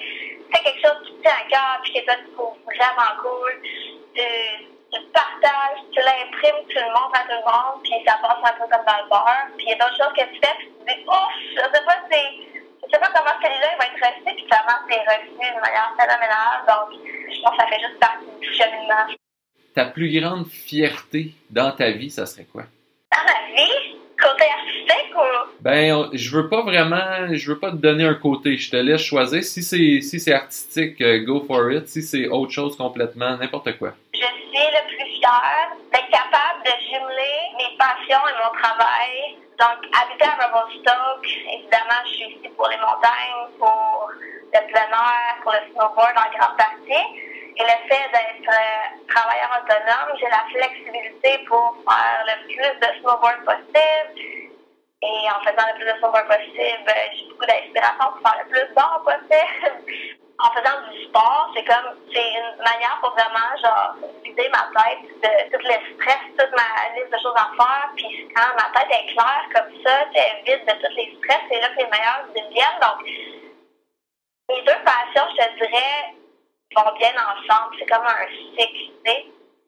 c'est 0.51 0.63
quelque 0.63 0.81
chose 0.81 0.99
qui 1.05 1.13
te 1.15 1.21
tient 1.21 1.31
à 1.31 1.49
cœur 1.49 1.79
puis 1.83 1.93
que 1.93 2.05
toi, 2.05 2.15
tu 2.17 2.33
trouves 2.33 2.57
vraiment 2.65 3.13
cool. 3.21 3.53
Tu, 4.13 4.21
tu 4.91 4.99
partages, 5.13 5.81
tu 5.93 5.99
l'imprimes, 6.01 6.65
tu 6.67 6.75
le 6.75 6.91
montres 6.91 7.15
à 7.15 7.23
tout 7.23 7.39
le 7.39 7.45
monde, 7.47 7.81
puis 7.83 7.93
ça 8.05 8.19
passe 8.21 8.43
un 8.43 8.55
peu 8.57 8.67
comme 8.67 8.85
dans 8.85 9.01
le 9.03 9.09
beurre. 9.09 9.47
Puis 9.57 9.65
il 9.65 9.69
y 9.69 9.73
a 9.73 9.79
d'autres 9.79 9.97
choses 9.97 10.13
que 10.17 10.27
tu 10.33 10.39
fais, 10.43 10.55
puis 10.59 10.67
tu 10.67 10.93
dis, 10.93 11.05
ouf, 11.07 11.33
je 11.55 11.61
sais 11.61 11.85
pas 11.85 11.97
si 12.11 12.50
sais 12.91 12.99
pas 12.99 13.09
comment 13.13 13.35
celui-là 13.41 13.67
va 13.79 13.85
être 13.85 14.01
reçu, 14.03 14.35
puis 14.35 14.45
clairement, 14.45 14.79
c'est 14.89 14.99
reçu 14.99 15.31
d'une 15.31 15.61
manière 15.61 15.93
phénoménale. 15.97 16.59
Donc, 16.67 16.99
je 17.01 17.41
pense 17.41 17.51
que 17.51 17.63
ça 17.63 17.67
fait 17.67 17.79
juste 17.79 17.99
partie 17.99 18.25
du 18.39 18.53
cheminement. 18.53 19.07
Ta 19.73 19.85
plus 19.85 20.19
grande 20.19 20.47
fierté 20.47 21.33
dans 21.49 21.71
ta 21.71 21.91
vie, 21.91 22.09
ça 22.09 22.25
serait 22.25 22.45
quoi? 22.51 22.63
Dans 23.11 23.23
ma 23.23 23.55
vie, 23.55 23.97
côté 24.19 24.43
artistique 24.43 25.15
ou? 25.15 25.51
Ben, 25.61 26.09
je 26.13 26.35
veux 26.35 26.49
pas 26.49 26.61
vraiment, 26.61 27.33
je 27.33 27.51
veux 27.51 27.59
pas 27.59 27.71
te 27.71 27.77
donner 27.77 28.03
un 28.03 28.15
côté. 28.15 28.57
Je 28.57 28.69
te 28.69 28.75
laisse 28.75 29.01
choisir. 29.01 29.43
Si 29.43 29.63
c'est 29.63 30.01
si 30.01 30.19
c'est 30.19 30.33
artistique, 30.33 30.99
euh, 31.01 31.23
go 31.23 31.43
for 31.47 31.71
it. 31.71 31.87
Si 31.87 32.01
c'est 32.01 32.27
autre 32.27 32.51
chose 32.51 32.75
complètement, 32.75 33.37
n'importe 33.37 33.77
quoi. 33.77 33.93
Je 34.13 34.19
suis 34.19 34.27
le 34.53 34.87
plus 34.87 35.19
fière 35.19 35.69
d'être 35.93 36.09
capable 36.09 36.63
de 36.65 36.71
jumeler 36.89 37.37
mes 37.57 37.77
passions 37.77 38.27
et 38.27 38.43
mon 38.43 38.59
travail. 38.59 39.37
Donc, 39.61 39.77
habiter 39.93 40.25
à 40.25 40.41
Revelstoke, 40.41 41.27
évidemment, 41.53 42.01
je 42.05 42.09
suis 42.09 42.33
ici 42.33 42.49
pour 42.57 42.67
les 42.67 42.77
montagnes, 42.77 43.45
pour 43.59 44.09
le 44.09 44.59
plein 44.73 44.89
air, 44.89 45.37
pour 45.43 45.51
le 45.51 45.59
snowboard 45.69 46.17
en 46.17 46.29
grande 46.35 46.57
partie. 46.57 47.05
Et 47.57 47.61
le 47.61 47.77
fait 47.85 48.09
d'être 48.09 48.49
euh, 48.49 49.05
travailleur 49.07 49.61
autonome, 49.61 50.17
j'ai 50.17 50.29
la 50.29 50.45
flexibilité 50.49 51.45
pour 51.47 51.77
faire 51.85 52.25
le 52.25 52.43
plus 52.49 52.73
de 52.81 53.01
snowboard 53.01 53.45
possible. 53.45 54.17
Et 55.03 55.29
en 55.29 55.39
faisant 55.45 55.67
le 55.69 55.75
plus 55.77 55.93
de 55.93 55.97
snowboard 55.99 56.25
possible, 56.25 56.89
euh, 56.89 57.05
j'ai 57.13 57.29
beaucoup 57.29 57.45
d'inspiration 57.45 58.17
pour 58.17 58.21
faire 58.25 58.41
le 58.41 58.49
plus 58.49 58.73
d'or 58.73 59.03
possible. 59.05 60.17
en 60.41 60.49
faisant 60.57 60.89
du 60.89 61.05
sport, 61.05 61.51
c'est 61.53 61.65
comme, 61.65 62.01
c'est 62.11 62.29
une 62.33 62.57
manière 62.65 62.97
pour 62.99 63.11
vraiment, 63.11 63.53
genre, 63.61 63.93
ma 64.49 64.69
tête 64.71 65.03
de 65.03 65.51
tout 65.51 65.63
le 65.63 65.77
stress, 65.95 66.23
toute 66.37 66.51
ma 66.51 66.95
liste 66.95 67.11
de 67.11 67.19
choses 67.19 67.35
à 67.35 67.51
faire. 67.55 67.89
Puis 67.95 68.29
quand 68.35 68.49
ma 68.55 68.69
tête 68.73 68.91
est 68.91 69.13
claire 69.13 69.45
comme 69.53 69.71
ça, 69.83 70.05
c'est 70.13 70.43
vide 70.45 70.65
de 70.65 70.73
tous 70.81 70.95
les 70.95 71.15
stress, 71.17 71.41
c'est 71.49 71.61
là 71.61 71.69
que 71.69 71.79
les 71.79 71.91
meilleures 71.91 72.25
idées 72.29 72.49
viennent. 72.51 72.79
Donc, 72.81 73.03
mes 74.49 74.61
deux 74.63 74.81
passions, 74.83 75.27
je 75.31 75.43
te 75.43 75.65
dirais, 75.65 76.15
vont 76.75 76.91
bien 76.97 77.13
ensemble. 77.15 77.75
C'est 77.79 77.89
comme 77.89 78.05
un 78.05 78.27
cycle, 78.57 78.91
tu 79.03 79.11
sais. 79.11 79.25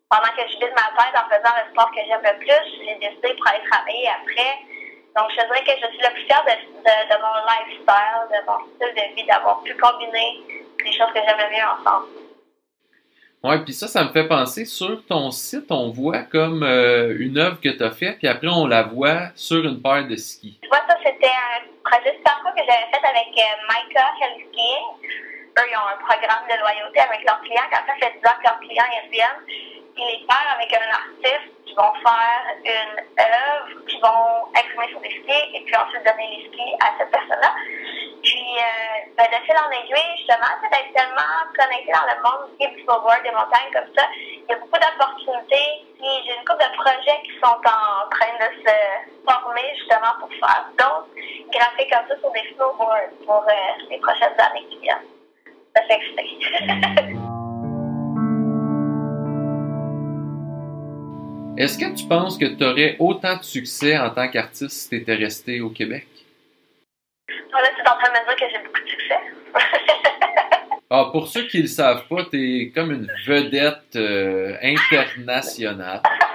Pendant 0.09 0.29
que 0.37 0.47
je 0.47 0.57
vide 0.59 0.75
ma 0.75 0.93
tête 0.93 1.15
en 1.17 1.27
faisant 1.27 1.55
le 1.57 1.71
sport 1.71 1.91
que 1.91 2.01
j'aime 2.05 2.23
le 2.23 2.37
plus, 2.39 2.85
j'ai 2.85 2.95
décidé 2.95 3.33
pour 3.35 3.47
aller 3.47 3.63
travailler 3.69 4.09
après. 4.09 4.53
Donc, 5.15 5.29
je 5.29 5.41
dirais 5.45 5.63
que 5.63 5.77
je 5.77 5.87
suis 5.93 6.01
le 6.01 6.13
plus 6.13 6.25
fière 6.25 6.43
de, 6.45 6.53
de, 6.53 7.15
mon 7.21 7.35
lifestyle, 7.45 8.23
de 8.29 8.39
mon 8.45 8.59
style 8.75 8.93
de 8.93 9.15
vie, 9.15 9.25
d'avoir 9.25 9.61
pu 9.61 9.75
combiner 9.77 10.41
les 10.83 10.91
choses 10.91 11.11
que 11.13 11.19
j'aimais 11.25 11.49
bien 11.49 11.69
ensemble. 11.69 12.22
Ouais, 13.43 13.59
puis 13.59 13.73
ça, 13.73 13.89
ça 13.89 14.05
me 14.05 14.09
fait 14.09 14.25
penser 14.25 14.63
sur 14.63 15.05
ton 15.05 15.29
site, 15.29 15.65
on 15.69 15.89
voit 15.89 16.19
comme 16.19 16.63
euh, 16.63 17.13
une 17.19 17.37
œuvre 17.37 17.59
que 17.59 17.67
tu 17.67 17.83
as 17.83 17.91
faite, 17.91 18.19
puis 18.19 18.27
après 18.29 18.47
on 18.47 18.65
la 18.65 18.83
voit 18.83 19.31
sur 19.35 19.65
une 19.65 19.81
paire 19.81 20.07
de 20.07 20.15
skis. 20.15 20.57
Tu 20.61 20.69
vois, 20.69 20.79
ça, 20.87 20.95
c'était 21.03 21.27
un 21.27 21.67
projet 21.83 22.15
super 22.15 22.39
cool 22.41 22.53
que 22.53 22.65
j'avais 22.65 22.89
fait 22.89 23.05
avec 23.05 23.37
euh, 23.37 23.51
Micah 23.67 24.13
Skiing. 24.15 25.32
Eux, 25.59 25.67
ils 25.69 25.77
ont 25.77 25.87
un 25.87 26.01
programme 26.01 26.45
de 26.49 26.57
loyauté 26.57 26.99
avec 26.99 27.23
leurs 27.25 27.41
clients. 27.41 27.69
Quand 27.69 27.85
ça 27.85 27.93
fait 27.99 28.17
10 28.17 28.25
ans 28.25 28.37
que 28.41 28.47
leurs 28.49 28.59
clients 28.59 28.89
ils 28.89 29.05
reviennent, 29.05 29.41
ils 29.97 30.05
les 30.05 30.25
pairs 30.25 30.57
avec 30.57 30.73
un 30.73 30.89
artiste 30.89 31.53
qui 31.65 31.75
vont 31.75 31.93
faire 32.01 32.43
une 32.65 32.97
œuvre, 33.21 33.85
qui 33.85 33.99
vont 34.01 34.49
exprimer 34.57 34.89
sur 34.89 34.99
des 35.01 35.13
skis 35.13 35.45
et 35.53 35.61
puis 35.61 35.75
ensuite 35.77 36.03
donner 36.03 36.27
les 36.37 36.49
skis 36.49 36.73
à 36.81 36.97
cette 36.97 37.11
personne-là. 37.11 37.53
Puis, 38.23 38.57
euh, 38.57 39.13
ben, 39.17 39.27
de 39.29 39.45
fil 39.45 39.53
en 39.53 39.69
aiguille, 39.69 40.17
justement, 40.17 40.49
c'est 40.61 40.69
d'être 40.71 40.93
tellement 40.95 41.37
connecté 41.53 41.91
dans 41.91 42.07
le 42.07 42.17
monde 42.23 42.49
du 42.57 42.83
snowboard, 42.83 43.21
des 43.21 43.31
montagnes 43.31 43.69
comme 43.73 43.93
ça. 43.93 44.07
Il 44.15 44.49
y 44.49 44.53
a 44.53 44.57
beaucoup 44.57 44.79
d'opportunités. 44.79 45.85
Puis, 45.99 46.11
j'ai 46.25 46.33
une 46.33 46.45
couple 46.45 46.63
de 46.63 46.73
projets 46.81 47.19
qui 47.27 47.37
sont 47.37 47.59
en 47.61 48.09
train 48.09 48.33
de 48.39 48.49
se 48.63 48.75
former, 49.27 49.75
justement, 49.77 50.17
pour 50.19 50.29
faire 50.33 50.65
d'autres 50.79 51.13
graphiques 51.51 51.91
comme 51.91 52.07
ça 52.07 52.17
sur 52.17 52.31
des 52.31 52.47
snowboards 52.55 53.13
pour 53.25 53.43
euh, 53.43 53.53
les 53.89 53.99
prochaines 53.99 54.39
années 54.39 54.65
qui 54.71 54.79
viennent. 54.79 55.12
Est-ce 61.57 61.77
que 61.77 61.95
tu 61.95 62.07
penses 62.07 62.37
que 62.37 62.45
tu 62.45 62.63
aurais 62.63 62.95
autant 62.99 63.37
de 63.37 63.43
succès 63.43 63.97
en 63.97 64.09
tant 64.09 64.27
qu'artiste 64.27 64.71
si 64.71 64.89
tu 64.89 64.95
étais 64.97 65.15
resté 65.15 65.61
au 65.61 65.69
Québec? 65.69 66.07
Là, 67.27 67.35
tu 67.75 67.81
es 67.81 67.89
en 67.89 67.95
train 67.95 68.09
de 68.09 68.19
me 68.19 68.25
dire 68.25 68.35
que 68.35 68.45
j'ai 68.51 68.59
beaucoup 68.63 68.81
de 68.83 68.89
succès. 68.89 69.19
ah, 70.89 71.09
pour 71.11 71.27
ceux 71.27 71.47
qui 71.47 71.57
ne 71.57 71.63
le 71.63 71.67
savent 71.67 72.07
pas, 72.07 72.25
tu 72.25 72.61
es 72.61 72.69
comme 72.71 72.91
une 72.91 73.07
vedette 73.25 73.95
euh, 73.95 74.57
internationale. 74.61 76.01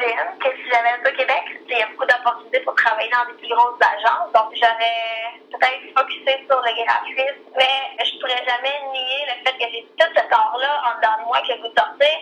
J'imagine 0.00 0.38
que 0.40 0.48
si 0.56 0.64
j'avais 0.72 0.96
été 0.96 1.12
au 1.12 1.16
Québec, 1.16 1.44
il 1.68 1.76
y 1.76 1.82
a 1.82 1.86
beaucoup 1.88 2.06
d'opportunités 2.06 2.60
pour 2.60 2.74
travailler 2.74 3.10
dans 3.10 3.28
des 3.28 3.36
plus 3.36 3.52
grosses 3.52 3.76
agences. 3.84 4.32
Donc, 4.32 4.48
j'aurais 4.56 5.36
peut-être 5.52 5.92
focusé 5.92 6.40
sur 6.48 6.56
le 6.56 6.72
graphisme, 6.72 7.44
mais 7.52 8.04
je 8.04 8.18
pourrais 8.18 8.40
jamais 8.48 8.80
nier 8.92 9.28
le 9.28 9.36
fait 9.44 9.56
que 9.60 9.66
j'ai 9.68 9.84
tout 9.98 10.12
cet 10.16 10.32
art-là 10.32 10.72
en 10.88 10.96
dedans 10.96 11.16
de 11.20 11.24
moi 11.28 11.40
que 11.44 11.52
je 11.52 11.60
veux 11.60 11.74
sortir. 11.76 12.16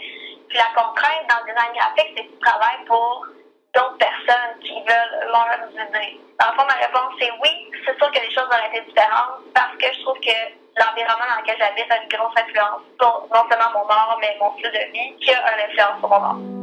Puis 0.49 0.59
la 0.59 0.71
contrainte 0.75 1.23
dans 1.31 1.39
le 1.47 1.53
design 1.53 1.71
graphique, 1.71 2.13
c'est 2.17 2.25
que 2.27 2.33
tu 2.35 2.39
travailles 2.41 2.83
pour 2.87 3.27
d'autres 3.75 3.99
personnes 3.99 4.59
qui 4.61 4.75
veulent 4.83 5.31
leurs 5.31 5.71
idées. 5.71 6.19
Dans 6.41 6.51
fond, 6.59 6.67
ma 6.67 6.83
réponse 6.83 7.15
c'est 7.21 7.31
oui. 7.43 7.71
C'est 7.87 7.95
sûr 7.95 8.11
que 8.11 8.19
les 8.19 8.33
choses 8.35 8.49
auraient 8.51 8.75
été 8.75 8.81
différentes 8.91 9.47
parce 9.55 9.77
que 9.79 9.87
je 9.87 10.03
trouve 10.03 10.19
que 10.19 10.39
l'environnement 10.75 11.31
dans 11.31 11.41
lequel 11.43 11.59
j'habite 11.59 11.91
a 11.93 12.03
une 12.03 12.09
grosse 12.09 12.35
influence 12.35 12.83
sur 12.99 13.23
non 13.31 13.45
seulement 13.47 13.71
mon 13.71 13.87
art, 13.87 14.19
mais 14.21 14.35
mon 14.41 14.51
style 14.59 14.73
de 14.73 14.91
vie, 14.91 15.15
qui 15.21 15.31
a 15.31 15.39
une 15.55 15.71
influence 15.71 16.01
sur 16.01 16.09
mon 16.09 16.25
art. 16.25 16.58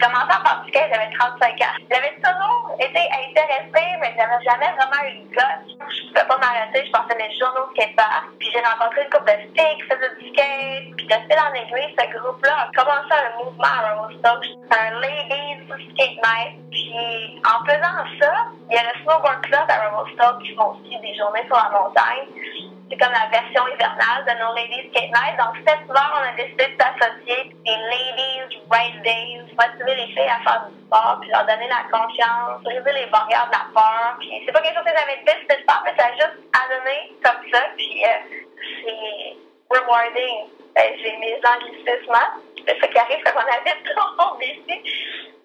Commencé 0.00 0.32
en 0.32 0.42
particulier, 0.42 0.88
j'avais 0.90 1.12
35 1.12 1.60
ans. 1.60 1.76
J'avais 1.90 2.14
toujours 2.16 2.74
été 2.80 3.04
intéressée, 3.04 3.90
mais 4.00 4.14
j'avais 4.16 4.42
jamais 4.42 4.72
vraiment 4.72 5.02
eu 5.04 5.20
le 5.20 5.28
gosse. 5.28 5.76
Je 5.76 6.08
pouvais 6.08 6.26
pas 6.26 6.38
m'arrêter, 6.38 6.86
je 6.86 6.90
pensais 6.90 7.18
les 7.18 7.36
journaux 7.36 7.68
de 7.68 7.76
skatepark. 7.76 8.32
Puis 8.38 8.48
j'ai 8.50 8.60
rencontré 8.64 9.04
une 9.04 9.10
couple 9.10 9.28
de 9.28 9.52
filles 9.52 9.76
qui 9.76 9.82
faisaient 9.84 10.16
du 10.16 10.28
skate. 10.32 10.96
Puis 10.96 11.06
de 11.06 11.18
fil 11.28 11.36
en 11.36 11.52
aiguille, 11.52 11.94
ce 12.00 12.04
groupe-là 12.16 12.56
a 12.64 12.70
commencé 12.72 13.12
un 13.12 13.44
mouvement 13.44 13.68
à 13.68 13.92
Revelstoke. 13.92 14.46
un 14.72 15.00
ladies 15.00 15.68
skate 15.92 16.16
night. 16.16 16.56
Puis 16.70 17.42
en 17.44 17.64
faisant 17.68 18.00
ça, 18.20 18.32
il 18.70 18.76
y 18.76 18.78
a 18.78 18.82
le 18.82 19.02
snowboard 19.02 19.42
club 19.42 19.68
à 19.68 19.88
Revelstoke 19.88 20.42
qui 20.42 20.54
font 20.54 20.80
aussi 20.80 20.96
des 20.96 21.14
journées 21.14 21.44
sur 21.44 21.56
la 21.56 21.70
montagne 21.76 22.69
c'est 22.90 22.98
comme 22.98 23.12
la 23.12 23.30
version 23.30 23.62
hivernale 23.68 24.26
de 24.26 24.34
nos 24.42 24.52
Ladies 24.52 24.90
Skate 24.90 25.14
Night. 25.14 25.38
Donc, 25.38 25.54
cet 25.62 25.78
hiver, 25.86 26.10
on 26.10 26.26
a 26.26 26.34
décidé 26.34 26.66
de 26.66 26.74
s'associer 26.74 27.54
des 27.62 27.78
Ladies 27.86 28.58
Ride 28.66 29.02
Days, 29.06 29.46
motiver 29.54 29.94
les 29.94 30.10
filles 30.10 30.26
à 30.26 30.42
faire 30.42 30.66
du 30.66 30.74
sport, 30.86 31.18
puis 31.20 31.30
leur 31.30 31.46
donner 31.46 31.70
la 31.70 31.86
confiance, 31.86 32.62
briser 32.64 32.92
les 32.92 33.06
barrières 33.06 33.46
de 33.46 33.54
la 33.54 33.70
peur. 33.70 34.16
Puis, 34.18 34.42
c'est 34.44 34.50
pas 34.50 34.60
quelque 34.60 34.74
chose 34.74 34.90
que 34.90 34.98
j'avais 34.98 35.22
décidé 35.22 35.54
de 35.54 35.64
faire, 35.70 35.82
mais 35.86 35.94
ça 35.94 36.10
a 36.10 36.12
juste 36.18 36.38
à 36.50 36.62
donner 36.66 37.14
comme 37.22 37.42
ça. 37.54 37.62
Puis, 37.78 38.02
euh, 38.02 38.42
c'est 38.58 39.38
rewarding. 39.70 40.50
Ben, 40.74 40.90
j'ai 40.98 41.16
mes 41.18 41.38
anglicismes. 41.46 42.26
Ça 42.66 42.86
qui 42.86 42.98
arrive 42.98 43.22
quand 43.24 43.36
on 43.36 43.52
habite 43.52 43.84
trop 43.96 44.40
ici. 44.40 44.82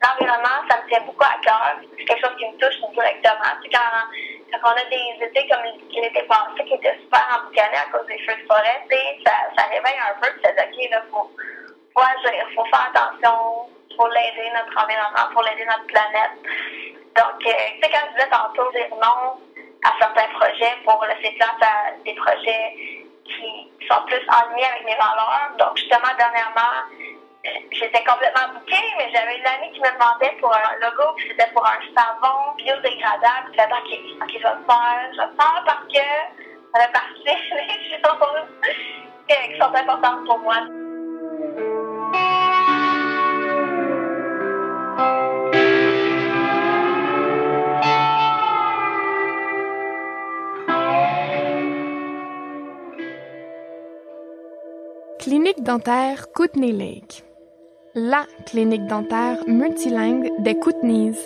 L'environnement, 0.03 0.61
ça 0.69 0.81
me 0.81 0.89
tient 0.89 1.01
beaucoup 1.01 1.23
à 1.23 1.39
cœur. 1.41 1.79
C'est 1.97 2.05
quelque 2.05 2.27
chose 2.27 2.37
qui 2.37 2.47
me 2.47 2.57
touche 2.57 2.79
directement. 2.93 3.51
Quand 3.71 4.11
quand 4.61 4.71
on 4.71 4.77
a 4.77 4.85
des 4.89 5.25
étés 5.25 5.47
comme 5.47 5.63
l'été 5.91 6.21
passé 6.23 6.63
qui 6.65 6.73
étaient 6.73 6.97
super 7.01 7.25
emboucanés 7.35 7.77
à 7.77 7.91
cause 7.91 8.05
des 8.07 8.19
feux 8.19 8.35
de 8.39 8.47
forêt, 8.47 8.85
ça, 9.25 9.31
ça 9.57 9.63
réveille 9.67 9.99
un 9.99 10.19
peu, 10.21 10.29
dit, 10.31 10.47
OK, 10.47 10.91
là, 10.91 11.01
faut, 11.11 11.31
faut 11.93 12.03
agir, 12.03 12.45
faut 12.55 12.65
faire 12.65 12.91
attention, 12.93 13.67
faut 13.97 14.07
l'aider 14.07 14.51
notre 14.53 14.75
environnement, 14.77 15.33
faut 15.33 15.41
l'aider 15.41 15.65
notre 15.65 15.87
planète. 15.87 16.35
Donc, 17.15 17.39
euh, 17.45 17.51
tu 17.75 17.81
sais, 17.81 17.89
quand 17.91 18.05
je 18.09 18.15
disais 18.15 18.29
tantôt 18.29 18.71
dire 18.71 18.89
non 18.91 19.39
à 19.83 19.93
certains 19.99 20.27
projets 20.39 20.75
pour 20.83 21.03
laisser 21.05 21.35
place 21.35 21.61
à 21.61 21.91
des 22.03 22.13
projets 22.15 23.04
qui 23.25 23.87
sont 23.87 24.01
plus 24.05 24.21
alignés 24.27 24.65
avec 24.65 24.85
mes 24.85 24.95
valeurs. 24.95 25.51
Donc, 25.57 25.77
justement, 25.77 26.13
dernièrement, 26.17 26.85
j'étais 27.71 28.03
complètement 28.03 28.53
bouquée, 28.53 28.85
mais 28.97 29.11
j'avais 29.13 29.37
une 29.37 29.47
amie 29.47 29.71
qui 29.73 29.81
me 29.81 29.91
demandait 29.93 30.35
pour 30.39 30.53
un 30.53 30.75
logo, 30.81 31.13
puis 31.17 31.27
c'était 31.29 31.51
pour 31.53 31.65
un 31.65 31.79
savon 31.95 32.53
biodégradable. 32.57 33.51
Puis 33.51 33.61
OK, 33.61 33.89
OK, 34.21 34.31
je 34.31 34.43
vais 34.43 34.55
le 34.55 34.65
faire. 34.65 35.09
Je 35.13 35.17
vais 35.17 35.27
le 35.27 35.35
faire 35.37 35.63
parce 35.65 35.85
que 35.91 36.05
ça 36.73 36.79
fait 36.81 36.91
partie 36.91 37.23
des 37.23 37.37
choses 38.01 38.49
qui 39.27 39.57
sont 39.57 39.73
importantes 39.73 40.25
pour 40.25 40.39
moi. 40.39 40.57
Clinique 55.35 55.63
dentaire 55.63 56.31
Kootenay 56.33 56.71
Lake. 56.71 57.25
La 57.93 58.25
clinique 58.45 58.87
dentaire 58.87 59.39
multilingue 59.47 60.31
des 60.39 60.57
Kootenays. 60.57 61.17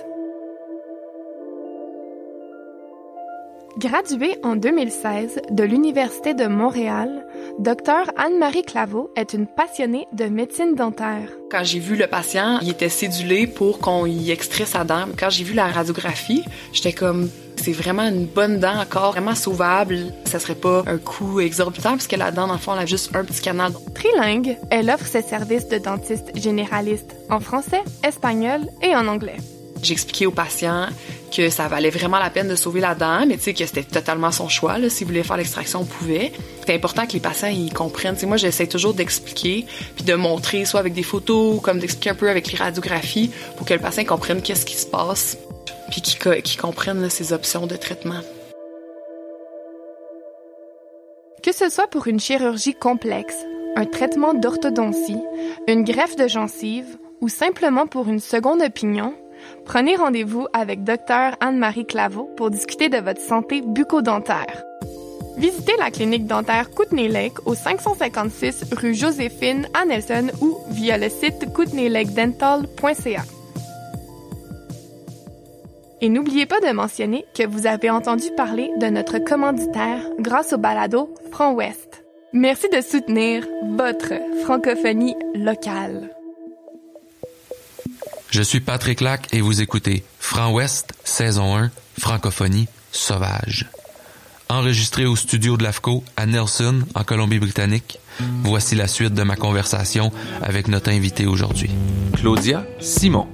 Graduée 3.77 4.39
en 4.41 4.55
2016 4.55 5.41
de 5.51 5.63
l'Université 5.63 6.33
de 6.33 6.47
Montréal, 6.47 7.23
Dr 7.59 8.11
Anne-Marie 8.17 8.63
Claveau 8.63 9.11
est 9.15 9.33
une 9.33 9.45
passionnée 9.45 10.07
de 10.11 10.25
médecine 10.25 10.73
dentaire. 10.73 11.29
Quand 11.51 11.63
j'ai 11.63 11.77
vu 11.77 11.95
le 11.95 12.07
patient, 12.07 12.57
il 12.63 12.71
était 12.71 12.89
cédulé 12.89 13.45
pour 13.45 13.77
qu'on 13.77 14.07
y 14.07 14.31
extrait 14.31 14.65
sa 14.65 14.85
dent. 14.85 15.05
Quand 15.19 15.29
j'ai 15.29 15.43
vu 15.43 15.53
la 15.53 15.67
radiographie, 15.67 16.43
j'étais 16.73 16.93
comme 16.93 17.29
c'est 17.59 17.71
vraiment 17.71 18.07
une 18.07 18.25
bonne 18.25 18.59
dent 18.59 18.79
encore, 18.79 19.11
vraiment 19.11 19.35
sauvable. 19.35 19.97
Ça 20.25 20.39
serait 20.39 20.55
pas 20.55 20.83
un 20.87 20.97
coût 20.97 21.39
exorbitant 21.39 21.93
puisque 21.93 22.13
la 22.13 22.31
dent, 22.31 22.47
dans 22.47 22.53
le 22.53 22.59
fond, 22.59 22.73
elle 22.73 22.83
a 22.83 22.85
juste 22.85 23.15
un 23.15 23.23
petit 23.23 23.41
canal. 23.41 23.73
Trilingue, 23.93 24.57
elle 24.69 24.89
offre 24.89 25.05
ses 25.05 25.21
services 25.21 25.67
de 25.67 25.77
dentiste 25.77 26.35
généraliste 26.35 27.15
en 27.29 27.39
français, 27.39 27.81
espagnol 28.03 28.61
et 28.81 28.95
en 28.95 29.07
anglais. 29.07 29.37
J'ai 29.81 29.93
expliqué 29.93 30.25
au 30.25 30.31
patient 30.31 30.87
que 31.35 31.49
ça 31.49 31.67
valait 31.67 31.89
vraiment 31.89 32.19
la 32.19 32.29
peine 32.29 32.49
de 32.49 32.55
sauver 32.55 32.81
la 32.81 32.95
dent, 32.95 33.25
mais 33.25 33.37
tu 33.37 33.43
sais 33.43 33.53
que 33.53 33.65
c'était 33.65 33.83
totalement 33.83 34.31
son 34.31 34.49
choix. 34.49 34.77
Là. 34.77 34.89
S'il 34.89 35.07
voulait 35.07 35.23
faire 35.23 35.37
l'extraction, 35.37 35.81
on 35.81 35.85
pouvait. 35.85 36.33
C'est 36.65 36.75
important 36.75 37.05
que 37.05 37.13
les 37.13 37.19
patients 37.19 37.47
ils 37.47 37.71
comprennent. 37.71 38.17
moi, 38.27 38.37
j'essaie 38.37 38.67
toujours 38.67 38.93
d'expliquer 38.93 39.65
puis 39.95 40.03
de 40.03 40.15
montrer, 40.15 40.65
soit 40.65 40.79
avec 40.79 40.93
des 40.93 41.03
photos, 41.03 41.61
comme 41.61 41.79
d'expliquer 41.79 42.09
un 42.09 42.15
peu 42.15 42.29
avec 42.29 42.51
les 42.51 42.57
radiographies, 42.57 43.31
pour 43.57 43.65
que 43.65 43.73
le 43.73 43.79
patient 43.79 44.03
comprenne 44.03 44.41
qu'est-ce 44.41 44.65
qui 44.65 44.75
se 44.75 44.87
passe, 44.87 45.37
puis 45.89 46.01
qu'il 46.01 46.59
comprenne 46.59 47.09
ses 47.09 47.33
options 47.33 47.67
de 47.67 47.75
traitement. 47.75 48.21
Que 51.43 51.53
ce 51.53 51.69
soit 51.69 51.87
pour 51.87 52.07
une 52.07 52.19
chirurgie 52.19 52.75
complexe, 52.75 53.37
un 53.75 53.85
traitement 53.85 54.33
d'orthodontie, 54.33 55.21
une 55.67 55.83
greffe 55.83 56.15
de 56.15 56.27
gencive 56.27 56.97
ou 57.21 57.29
simplement 57.29 57.87
pour 57.87 58.07
une 58.09 58.19
seconde 58.19 58.61
opinion, 58.61 59.13
Prenez 59.65 59.95
rendez-vous 59.95 60.47
avec 60.53 60.83
Dr 60.83 61.35
Anne-Marie 61.39 61.85
Claveau 61.85 62.29
pour 62.35 62.49
discuter 62.49 62.89
de 62.89 62.97
votre 62.97 63.21
santé 63.21 63.61
bucco-dentaire. 63.61 64.63
Visitez 65.37 65.73
la 65.79 65.91
clinique 65.91 66.25
dentaire 66.25 66.69
Kootenay 66.71 67.07
Lake 67.07 67.45
au 67.45 67.55
556 67.55 68.73
rue 68.73 68.93
Joséphine 68.93 69.67
à 69.73 69.85
ou 70.41 70.57
via 70.69 70.97
le 70.97 71.09
site 71.09 71.53
kootenaylakedental.ca. 71.53 73.23
Et 76.01 76.07
n'oubliez 76.07 76.45
pas 76.45 76.61
de 76.61 76.71
mentionner 76.71 77.25
que 77.35 77.45
vous 77.45 77.67
avez 77.67 77.89
entendu 77.89 78.25
parler 78.37 78.69
de 78.79 78.87
notre 78.87 79.19
commanditaire 79.19 80.01
grâce 80.19 80.53
au 80.53 80.57
balado 80.57 81.13
Front 81.31 81.53
Ouest. 81.53 82.03
Merci 82.31 82.67
de 82.69 82.79
soutenir 82.81 83.45
votre 83.75 84.13
francophonie 84.43 85.15
locale. 85.35 86.09
Je 88.29 88.41
suis 88.41 88.61
Patrick 88.61 89.01
Lac 89.01 89.33
et 89.33 89.41
vous 89.41 89.61
écoutez 89.61 90.03
Franc 90.19 90.53
Ouest, 90.53 90.93
saison 91.03 91.57
1, 91.57 91.71
francophonie 91.99 92.67
sauvage. 92.91 93.67
Enregistré 94.47 95.05
au 95.05 95.15
studio 95.15 95.57
de 95.57 95.63
l'AFCO 95.63 96.03
à 96.15 96.25
Nelson, 96.25 96.81
en 96.95 97.03
Colombie-Britannique, 97.03 97.99
voici 98.43 98.75
la 98.75 98.87
suite 98.87 99.13
de 99.13 99.23
ma 99.23 99.35
conversation 99.35 100.11
avec 100.41 100.67
notre 100.67 100.91
invité 100.91 101.25
aujourd'hui. 101.25 101.69
Claudia 102.13 102.65
Simon. 102.79 103.27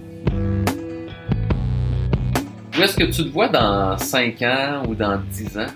Où 2.76 2.84
est-ce 2.84 3.00
que 3.00 3.08
tu 3.08 3.24
te 3.24 3.32
vois 3.32 3.48
dans 3.48 3.98
5 3.98 4.36
ans 4.44 4.84
ou 4.84 4.96
dans 4.96 5.16
10 5.16 5.64
ans? 5.64 5.72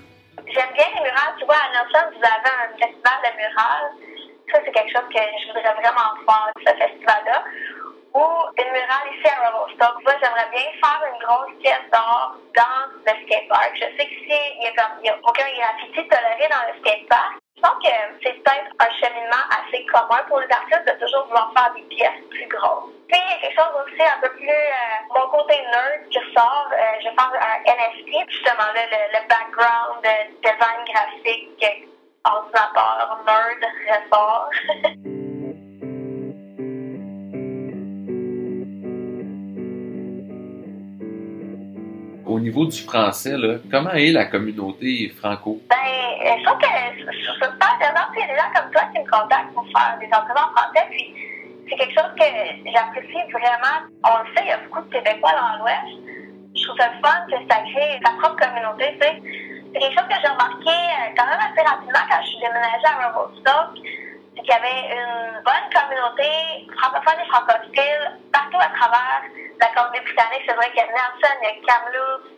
J'aime 0.52 0.74
bien 0.76 0.84
les 0.96 1.00
murales. 1.00 1.32
Tu 1.40 1.46
vois, 1.46 1.56
à 1.56 1.72
Nelson, 1.72 2.12
vous 2.12 2.28
avez 2.28 2.52
un 2.60 2.76
festival 2.76 3.18
de 3.24 3.32
murales. 3.40 3.92
Ça, 4.52 4.60
c'est 4.60 4.72
quelque 4.76 4.92
chose 4.92 5.08
que 5.08 5.24
je 5.24 5.48
voudrais 5.48 5.80
vraiment 5.80 6.12
faire, 6.28 6.52
ce 6.60 6.74
festival-là 6.76 7.40
ou 8.12 8.26
une 8.60 8.72
murale 8.76 9.08
ici 9.16 9.32
à 9.32 9.48
Revelstoke. 9.48 10.04
Moi, 10.04 10.12
j'aimerais 10.20 10.52
bien 10.52 10.68
faire 10.76 11.00
une 11.08 11.24
grosse 11.24 11.56
pièce 11.64 11.88
d'art 11.88 12.36
dans 12.52 12.84
le 13.08 13.14
skatepark. 13.24 13.72
Je 13.80 13.88
sais 13.96 14.08
qu'ici, 14.12 14.40
il 14.60 14.68
n'y 14.68 14.76
a, 14.76 15.16
a, 15.16 15.18
aucun 15.24 15.48
graffiti 15.56 16.04
toléré 16.04 16.52
dans 16.52 16.68
le 16.68 16.76
skatepark. 16.84 17.40
Je 17.56 17.62
pense 17.64 17.80
que 17.80 17.96
c'est 18.24 18.36
peut-être 18.44 18.76
un 18.76 18.92
cheminement 19.00 19.46
assez 19.56 19.86
commun 19.88 20.20
pour 20.28 20.44
les 20.44 20.52
artistes 20.52 20.84
de 20.84 21.00
toujours 21.00 21.32
vouloir 21.32 21.54
faire 21.56 21.72
des 21.80 21.88
pièces 21.96 22.28
plus 22.28 22.48
grosses. 22.52 22.99
Puis, 23.10 23.18
il 23.18 23.32
y 23.32 23.34
a 23.34 23.42
quelque 23.42 23.56
chose 23.56 23.74
aussi 23.84 24.02
un 24.02 24.22
peu 24.22 24.30
plus, 24.36 24.50
euh, 24.50 25.16
mon 25.16 25.28
côté 25.30 25.56
nerd 25.56 26.10
qui 26.10 26.20
ressort. 26.20 26.70
Euh, 26.72 26.78
je 27.00 27.10
faire 27.10 27.34
un 27.34 27.58
NFT, 27.66 28.30
justement, 28.30 28.70
le, 28.76 28.86
le 28.86 29.22
background 29.28 30.04
de 30.04 30.16
design 30.44 30.80
graphique, 30.86 31.66
ordinateur, 32.24 33.20
nerd 33.26 33.62
ressort. 33.90 34.50
au 42.30 42.40
niveau 42.40 42.66
du 42.66 42.80
français, 42.82 43.36
là, 43.36 43.56
comment 43.72 43.92
est 43.92 44.12
la 44.12 44.26
communauté 44.26 45.12
franco? 45.20 45.60
Ben, 45.70 45.76
je 46.38 46.44
trouve 46.46 46.60
que 46.60 46.68
je 46.68 47.26
trouve 47.26 47.40
ça 47.40 47.52
super 47.52 47.76
intéressant. 47.76 48.08
Il 48.16 48.20
y 48.20 48.24
a 48.24 48.28
des 48.28 48.36
gens 48.36 48.52
comme 48.56 48.72
toi 48.72 48.82
qui 48.94 49.00
me 49.00 49.10
contactent 49.10 49.54
pour 49.54 49.66
faire 49.66 49.98
des 50.00 50.08
entrevues 50.08 50.40
en 50.40 50.56
français. 50.56 50.88
Puis, 50.92 51.16
c'est 51.70 51.78
quelque 51.78 51.94
chose 51.94 52.12
que 52.18 52.26
j'apprécie 52.72 53.24
vraiment. 53.32 53.86
On 54.04 54.24
le 54.24 54.36
sait, 54.36 54.44
il 54.44 54.50
y 54.50 54.52
a 54.52 54.58
beaucoup 54.58 54.82
de 54.82 54.92
Québécois 54.92 55.32
dans 55.38 55.64
l'Ouest. 55.64 56.02
Je 56.56 56.64
trouve 56.66 56.78
ça 56.78 56.90
fun 57.04 57.26
que 57.30 57.38
ça 57.46 57.62
crée 57.62 58.00
sa 58.04 58.12
propre 58.18 58.42
communauté, 58.42 58.98
tu 59.00 59.06
sais. 59.06 59.22
C'est 59.72 59.80
quelque 59.80 60.00
chose 60.00 60.10
que 60.10 60.18
j'ai 60.18 60.34
remarqué 60.34 60.74
euh, 60.74 61.14
quand 61.16 61.28
même 61.30 61.46
assez 61.46 61.62
rapidement 61.62 62.06
quand 62.10 62.22
je 62.24 62.28
suis 62.28 62.42
déménagée 62.42 62.90
à 62.90 63.06
Revelstoke. 63.06 63.78
C'est 64.34 64.42
qu'il 64.42 64.50
y 64.50 64.58
avait 64.58 64.98
une 64.98 65.44
bonne 65.46 65.68
communauté 65.70 66.30
francophone 66.74 67.22
et 67.22 67.30
francophiles 67.30 68.18
partout 68.34 68.58
à 68.58 68.74
travers 68.74 69.30
la 69.62 69.68
Colombie-Britannique. 69.78 70.44
C'est 70.48 70.58
vrai 70.58 70.74
qu'il 70.74 70.82
y 70.82 70.90
a 70.90 70.90
Nelson, 70.90 71.38
il 71.38 71.46
y 71.46 71.52
a 71.54 71.56
Kamloops, 71.70 72.30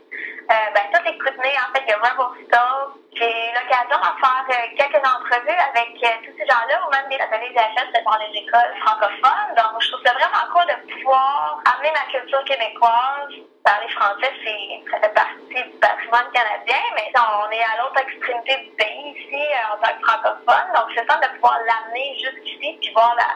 euh, 0.52 0.68
ben, 0.76 0.86
tout 0.92 1.04
est 1.08 1.18
coutenu. 1.18 1.52
En 1.56 1.72
fait, 1.72 1.84
il 1.88 1.92
y 1.92 1.96
a 1.96 2.04
Revelstoke. 2.04 3.01
J'ai 3.14 3.28
eu 3.28 3.54
l'occasion 3.54 4.00
de 4.00 4.12
faire 4.24 4.46
euh, 4.50 4.68
quelques 4.78 5.04
entrevues 5.06 5.60
avec 5.74 5.92
euh, 6.02 6.08
tous 6.24 6.32
ces 6.38 6.46
gens-là, 6.46 6.80
ou 6.88 6.92
même 6.92 7.10
des 7.10 7.20
ateliers 7.20 7.54
d'achète 7.54 7.92
dans 8.06 8.18
les 8.18 8.40
écoles 8.40 8.74
francophones. 8.80 9.52
Donc, 9.58 9.82
je 9.82 9.92
trouve 9.92 10.02
ça 10.06 10.14
vraiment 10.14 10.48
cool 10.54 10.66
de 10.66 10.94
pouvoir 10.94 11.62
amener 11.76 11.92
ma 11.92 12.10
culture 12.10 12.44
québécoise. 12.46 13.36
Parler 13.64 13.90
français, 13.90 14.32
c'est, 14.44 15.00
fait 15.02 15.14
partie 15.14 15.41
du 15.60 15.78
patrimoine 15.80 16.32
canadien, 16.32 16.82
mais 16.96 17.12
on 17.16 17.52
est 17.52 17.64
à 17.64 17.82
l'autre 17.82 18.00
extrémité 18.00 18.56
du 18.64 18.72
pays 18.72 19.16
ici, 19.16 19.44
en 19.72 19.78
tant 19.78 19.94
que 19.94 20.06
francophone. 20.08 20.68
Donc, 20.74 20.88
c'est 20.96 21.06
temps 21.06 21.20
de 21.20 21.28
pouvoir 21.36 21.60
l'amener 21.68 22.16
jusqu'ici, 22.20 22.78
puis 22.80 22.92
voir 22.94 23.16
la, 23.16 23.28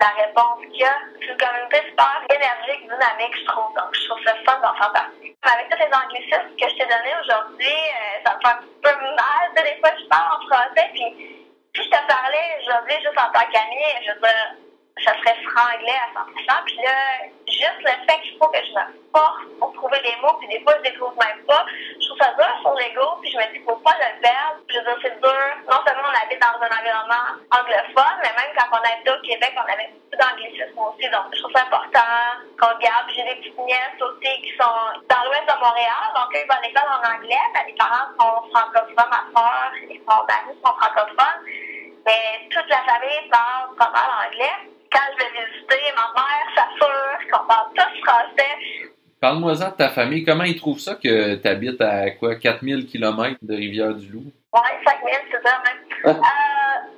la 0.00 0.10
réponse 0.24 0.60
qu'il 0.66 0.80
y 0.80 0.84
a. 0.84 0.94
C'est 1.20 1.32
une 1.32 1.38
communauté 1.38 1.78
super 1.88 2.18
énergique, 2.28 2.82
dynamique, 2.82 3.36
je 3.38 3.44
trouve. 3.46 3.70
Donc, 3.74 3.94
je 3.94 4.08
trouve 4.08 4.22
ça 4.24 4.34
fun 4.44 4.58
d'en 4.60 4.74
faire 4.74 4.92
partie. 4.92 5.36
Avec 5.42 5.68
tous 5.70 5.78
les 5.78 5.92
anglicismes 5.94 6.56
que 6.58 6.66
je 6.68 6.74
t'ai 6.76 6.86
donnés 6.90 7.16
aujourd'hui, 7.22 7.78
euh, 7.94 8.24
ça 8.26 8.34
me 8.34 8.40
fait 8.40 8.54
un 8.54 8.60
peu 8.82 8.94
mal. 9.14 9.44
des 9.54 9.78
fois, 9.80 9.92
je 9.96 10.04
parle 10.10 10.28
en 10.34 10.40
français, 10.50 10.90
puis 10.92 11.08
si 11.74 11.82
je 11.82 11.90
te 11.90 12.00
parlais 12.06 12.48
aujourd'hui 12.60 12.96
juste 12.98 13.18
en 13.18 13.30
tant 13.30 13.46
qu'ami, 13.46 13.84
je 14.04 14.12
veux 14.12 14.20
dire, 14.20 14.69
ça 15.04 15.12
serait 15.18 15.36
franglais 15.42 15.98
à 16.00 16.20
100%. 16.20 16.64
Puis 16.64 16.76
là, 16.84 16.92
juste 17.46 17.80
le 17.80 17.94
fait 18.08 18.20
qu'il 18.22 18.38
faut 18.38 18.48
que 18.48 18.58
je 18.64 18.72
me 18.72 18.84
force 19.12 19.44
pour 19.58 19.72
trouver 19.74 20.00
des 20.00 20.16
mots, 20.22 20.36
puis 20.38 20.48
des 20.48 20.60
fois, 20.62 20.74
je 20.78 20.90
les 20.90 20.96
trouve 20.96 21.14
même 21.18 21.44
pas. 21.44 21.64
Je 22.00 22.06
trouve 22.06 22.18
ça 22.18 22.32
dur 22.34 22.52
sur 22.60 22.74
l'ego, 22.74 23.18
puis 23.20 23.30
je 23.30 23.36
me 23.36 23.46
dis, 23.52 23.60
faut 23.64 23.76
pas 23.76 23.96
le 24.00 24.20
perdre. 24.20 24.60
Je 24.68 24.78
veux 24.78 24.84
dire, 24.84 24.98
c'est 25.02 25.20
dur. 25.20 25.44
Non 25.68 25.80
seulement 25.86 26.08
on 26.08 26.16
habite 26.24 26.40
dans 26.40 26.56
un 26.56 26.72
environnement 26.72 27.26
anglophone, 27.52 28.18
mais 28.22 28.32
même 28.32 28.52
quand 28.56 28.68
on 28.72 28.80
habitait 28.80 29.12
au 29.12 29.22
Québec, 29.22 29.52
on 29.56 29.68
avait 29.72 29.90
beaucoup 29.92 30.16
d'anglicisme 30.16 30.78
aussi. 30.78 31.06
Donc, 31.10 31.28
je 31.32 31.38
trouve 31.40 31.52
ça 31.52 31.64
important 31.64 32.16
qu'on 32.56 32.74
garde. 32.78 33.06
J'ai 33.12 33.24
des 33.24 33.36
petites 33.40 33.58
nièces 33.58 34.00
aussi 34.00 34.30
qui 34.42 34.52
sont 34.56 34.80
dans 35.08 35.22
l'ouest 35.28 35.46
de 35.48 35.56
Montréal. 35.60 36.06
Donc, 36.16 36.28
eux, 36.32 36.40
ils 36.44 36.48
vont 36.48 36.58
à 36.58 36.64
l'école 36.64 36.88
en 36.88 37.02
anglais. 37.04 37.46
Mais 37.54 37.64
les 37.66 37.76
parents 37.76 38.08
sont 38.16 38.48
francophones, 38.52 39.10
ma 39.10 39.22
soeur 39.32 39.70
et 39.88 40.00
son 40.00 40.18
mari 40.24 40.52
sont 40.64 40.74
francophones. 40.76 41.42
Mais 42.06 42.48
toute 42.48 42.68
la 42.68 42.80
famille 42.88 43.28
parle 43.28 43.76
pas 43.76 43.90
mal 43.92 44.08
anglais 44.26 44.69
quand 44.92 45.06
je 45.12 45.24
vais 45.24 45.46
visiter 45.46 45.92
ma 45.96 46.12
mère, 46.20 46.46
sa 46.54 46.66
soeur, 46.78 47.18
qu'on 47.32 47.46
parle 47.46 47.68
tous 47.74 48.00
français. 48.04 48.90
Parle-moi-en 49.20 49.70
de 49.70 49.76
ta 49.76 49.90
famille. 49.90 50.24
Comment 50.24 50.44
ils 50.44 50.56
trouvent 50.56 50.78
ça 50.80 50.94
que 50.94 51.34
tu 51.36 51.48
habites 51.48 51.80
à 51.80 52.10
quoi, 52.12 52.36
4000 52.36 52.86
km 52.86 53.36
de 53.42 53.54
Rivière-du-Loup? 53.54 54.32
Oui, 54.52 54.70
5000, 54.84 55.14
c'est 55.30 55.46
ça 55.46 55.62
même. 55.62 55.84
euh, 56.06 56.16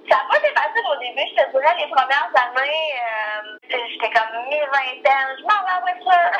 ça 0.08 0.16
n'a 0.16 0.24
pas 0.30 0.38
été 0.38 0.54
facile 0.54 0.86
au 0.86 0.98
début. 1.00 1.26
Je 1.28 1.42
te 1.42 1.50
dirais, 1.50 1.74
les 1.82 1.90
premières 1.90 2.30
années, 2.32 2.94
euh, 2.94 3.58
j'étais 3.68 4.12
comme 4.14 4.38
mi-vingtaine. 4.48 5.34
Je 5.36 5.42
m'en 5.42 5.60
vais 5.66 5.76
en 5.76 5.82
voiture. 5.82 6.30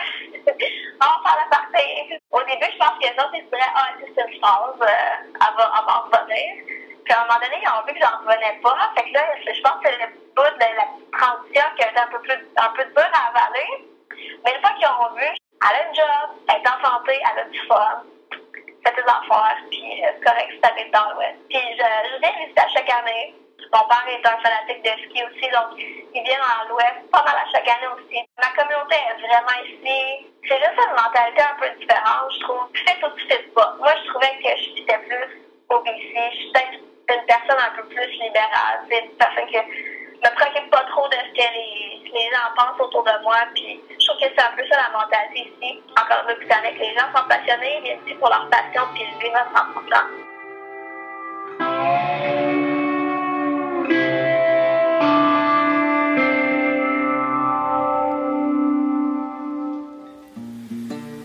on 1.03 1.05
va 1.05 1.19
faire 1.27 1.39
la 1.43 1.49
partie. 1.51 2.15
Au 2.31 2.41
début, 2.47 2.71
je 2.73 2.79
pense 2.79 2.97
que 2.97 3.05
les 3.05 3.19
autres, 3.19 3.35
ils 3.35 3.49
diraient, 3.51 3.75
ah, 3.75 3.91
c'est 3.99 4.23
une 4.23 4.41
phase, 4.41 4.81
euh, 4.81 5.35
elle 5.35 5.57
va 5.59 6.07
revenir. 6.07 6.92
Puis 7.05 7.13
à 7.15 7.23
un 7.23 7.27
moment 7.27 7.41
donné, 7.41 7.59
ils 7.63 7.69
ont 7.69 7.85
vu 7.87 7.95
que 7.95 8.01
j'en 8.01 8.19
revenais 8.19 8.61
pas. 8.63 8.93
Fait 8.97 9.11
que 9.11 9.15
là, 9.15 9.23
je 9.41 9.61
pense 9.63 9.83
que 9.83 9.89
c'est 9.89 9.99
le 9.99 10.13
bout 10.35 10.55
de 10.55 10.69
la 10.77 10.87
transition 11.19 11.65
qui 11.77 11.83
a 11.83 11.91
été 11.91 11.99
un 11.99 12.07
peu 12.07 12.21
plus 12.21 12.41
un 12.57 12.71
peu 12.77 12.85
dur 12.85 13.11
à 13.13 13.29
avaler. 13.31 13.89
Mais 14.45 14.55
une 14.55 14.61
fois 14.61 14.75
qu'ils 14.79 14.87
ont 14.87 15.15
vu, 15.17 15.27
elle 15.27 15.77
a 15.77 15.89
un 15.89 15.93
job, 15.93 16.31
elle 16.49 16.63
est 16.63 16.69
en 16.69 16.79
santé, 16.83 17.19
elle 17.21 17.39
a 17.39 17.45
du 17.45 17.61
fun, 17.67 18.03
fait 18.85 18.95
des 18.97 19.07
affaires, 19.07 19.57
puis 19.71 20.05
euh, 20.05 20.09
c'est 20.15 20.25
correct 20.25 20.51
si 20.53 20.61
t'habites 20.61 20.93
dans 20.93 21.11
l'Ouest. 21.15 21.39
Puis 21.49 21.59
je, 21.59 21.87
je 22.11 22.19
viens 22.21 22.33
visiter 22.39 22.61
à 22.61 22.69
chaque 22.69 22.91
année. 22.91 23.35
Mon 23.73 23.85
père 23.89 24.05
est 24.09 24.27
un 24.27 24.37
fanatique 24.43 24.83
de 24.83 24.91
ski 25.07 25.23
aussi, 25.25 25.49
donc 25.51 25.79
il 25.79 26.23
vient 26.25 26.39
dans 26.39 26.69
l'Ouest 26.69 27.09
pas 27.11 27.23
mal 27.25 27.37
à 27.37 27.47
chaque 27.51 27.69
année 27.69 27.89
aussi. 27.95 28.21
Ma 28.37 28.51
communauté 28.59 28.97
est 28.97 29.21
vraiment 29.23 29.59
ici. 29.65 30.27
C'est 30.47 30.59
juste 30.59 30.77
une 30.77 30.95
mentalité 30.99 31.43
un 31.43 31.57
peu 31.57 31.69
différente, 31.79 32.33
je 32.35 32.41
trouve. 32.41 32.69
Tu 32.75 32.85
fais 32.85 33.05
ou 33.05 33.11
tu 33.17 33.27
fais 33.29 33.43
pas. 33.55 33.75
Moi, 33.79 33.93
je 34.03 34.11
trouvais 34.11 34.35
que 34.43 34.51
je 34.59 34.75
fitais 34.75 34.99
plus 34.99 35.43
au 35.71 35.81
BC. 35.81 36.15
Je 36.33 36.37
suis 36.37 36.53
peut-être 36.53 36.92
une 37.15 37.27
personne 37.27 37.59
un 37.59 37.75
peu 37.77 37.85
plus 37.89 38.11
libérale. 38.13 38.85
C'est 38.89 39.05
une 39.05 39.17
personne 39.17 39.47
que 39.51 39.59
me 40.23 40.31
préoccupe 40.35 40.71
pas 40.71 40.85
trop 40.91 41.09
de 41.09 41.17
ce 41.17 41.33
que 41.35 41.47
les, 41.53 42.11
les 42.13 42.31
gens 42.31 42.49
pensent 42.57 42.81
autour 42.81 43.03
de 43.05 43.23
moi. 43.23 43.39
Puis 43.55 43.81
je 43.99 44.07
trouve 44.07 44.21
que 44.21 44.29
c'est 44.35 44.43
un 44.43 44.53
peu 44.57 44.63
ça 44.71 44.77
la 44.77 44.91
mentalité 44.97 45.51
ici. 45.51 45.83
Encore 45.93 46.25
une 46.29 46.47
fois, 46.47 46.57
avec 46.57 46.79
les 46.79 46.95
gens 46.95 47.09
sont 47.15 47.27
passionnés, 47.29 47.81
viennent 47.83 48.01
ici 48.07 48.15
pour 48.15 48.29
leur 48.29 48.49
passion, 48.49 48.83
puis 48.95 49.03
ils 49.03 49.19
vivent 49.23 49.37
à 49.37 49.47
100%. 49.53 50.23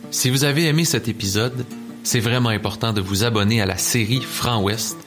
Si 0.09 0.31
vous 0.31 0.43
avez 0.43 0.65
aimé 0.65 0.83
cet 0.83 1.07
épisode, 1.07 1.65
c'est 2.03 2.19
vraiment 2.19 2.49
important 2.49 2.91
de 2.91 3.01
vous 3.01 3.23
abonner 3.23 3.61
à 3.61 3.65
la 3.65 3.77
série 3.77 4.21
Franc 4.21 4.61
Ouest 4.63 5.06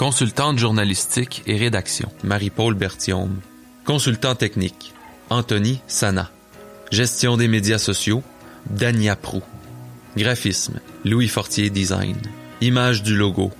Consultante 0.00 0.58
journalistique 0.58 1.42
et 1.46 1.58
rédaction, 1.58 2.10
Marie-Paul 2.24 2.72
Berthiaume. 2.72 3.40
Consultant 3.84 4.34
technique, 4.34 4.94
Anthony 5.28 5.82
Sana. 5.88 6.30
Gestion 6.90 7.36
des 7.36 7.48
médias 7.48 7.76
sociaux, 7.76 8.22
Dania 8.70 9.14
Prou. 9.14 9.42
Graphisme, 10.16 10.80
Louis 11.04 11.28
Fortier 11.28 11.68
Design. 11.68 12.16
Image 12.62 13.02
du 13.02 13.14
logo, 13.14 13.52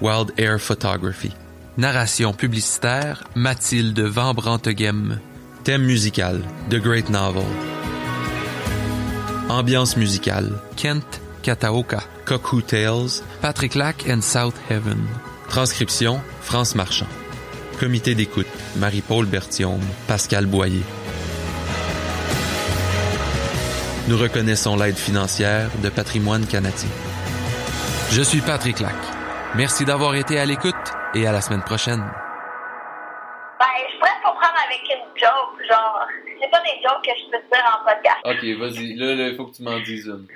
Wild 0.00 0.32
Air 0.38 0.60
Photography. 0.60 1.32
Narration 1.78 2.32
publicitaire, 2.32 3.24
Mathilde 3.34 3.98
Van 3.98 4.34
Branteghem. 4.34 5.18
Thème 5.64 5.82
musical, 5.82 6.42
The 6.70 6.76
Great 6.76 7.10
Novel. 7.10 7.42
Ambiance 9.48 9.96
musicale, 9.96 10.60
Kent 10.76 11.20
Kataoka. 11.42 12.04
Cuckoo 12.24 12.62
Tales, 12.62 13.24
Patrick 13.42 13.74
Lack 13.74 14.08
and 14.08 14.20
South 14.20 14.54
Heaven. 14.70 14.98
Transcription, 15.48 16.20
France 16.42 16.74
Marchand. 16.74 17.06
Comité 17.80 18.14
d'écoute, 18.14 18.46
Marie-Paul 18.76 19.24
Berthiaume, 19.24 19.80
Pascal 20.06 20.44
Boyer. 20.44 20.82
Nous 24.08 24.18
reconnaissons 24.18 24.76
l'aide 24.76 24.98
financière 24.98 25.70
de 25.82 25.88
Patrimoine 25.88 26.46
canadien. 26.46 26.90
Je 28.10 28.20
suis 28.20 28.42
Patrick 28.42 28.80
Lac. 28.80 28.94
Merci 29.56 29.86
d'avoir 29.86 30.14
été 30.16 30.38
à 30.38 30.44
l'écoute 30.44 30.74
et 31.14 31.26
à 31.26 31.32
la 31.32 31.40
semaine 31.40 31.62
prochaine. 31.62 32.04
Ben, 33.58 33.66
je 33.90 33.98
pourrais 33.98 34.20
comprendre 34.22 34.58
avec 34.66 34.82
une 34.90 35.18
joke, 35.18 35.66
genre, 35.66 36.00
c'est 36.40 36.50
pas 36.50 36.60
des 36.60 36.82
jokes 36.82 37.04
que 37.04 37.10
je 37.18 37.30
peux 37.30 37.42
te 37.42 37.54
dire 37.54 37.64
en 37.72 37.84
podcast. 37.84 38.20
Ok, 38.24 38.44
vas-y. 38.60 38.94
Là, 38.96 39.28
il 39.30 39.36
faut 39.36 39.46
que 39.46 39.56
tu 39.56 39.62
m'en 39.62 39.80
dises 39.80 40.06
une. 40.06 40.26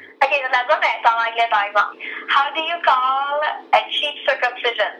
Ok, 0.53 0.59
je 0.59 0.59
vais 0.59 0.59
la 0.59 0.65
dire, 0.65 0.79
mais 0.81 1.01
c'est 1.03 1.09
en 1.09 1.17
anglais, 1.17 1.49
par 1.51 1.65
exemple. 1.65 1.97
How 2.29 2.53
do 2.55 2.61
you 2.61 2.77
call 2.85 3.41
a 3.73 3.79
cheap 3.91 4.15
circumcision? 4.27 4.93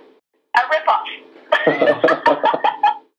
A 0.55 0.61
rip-off. 0.71 1.09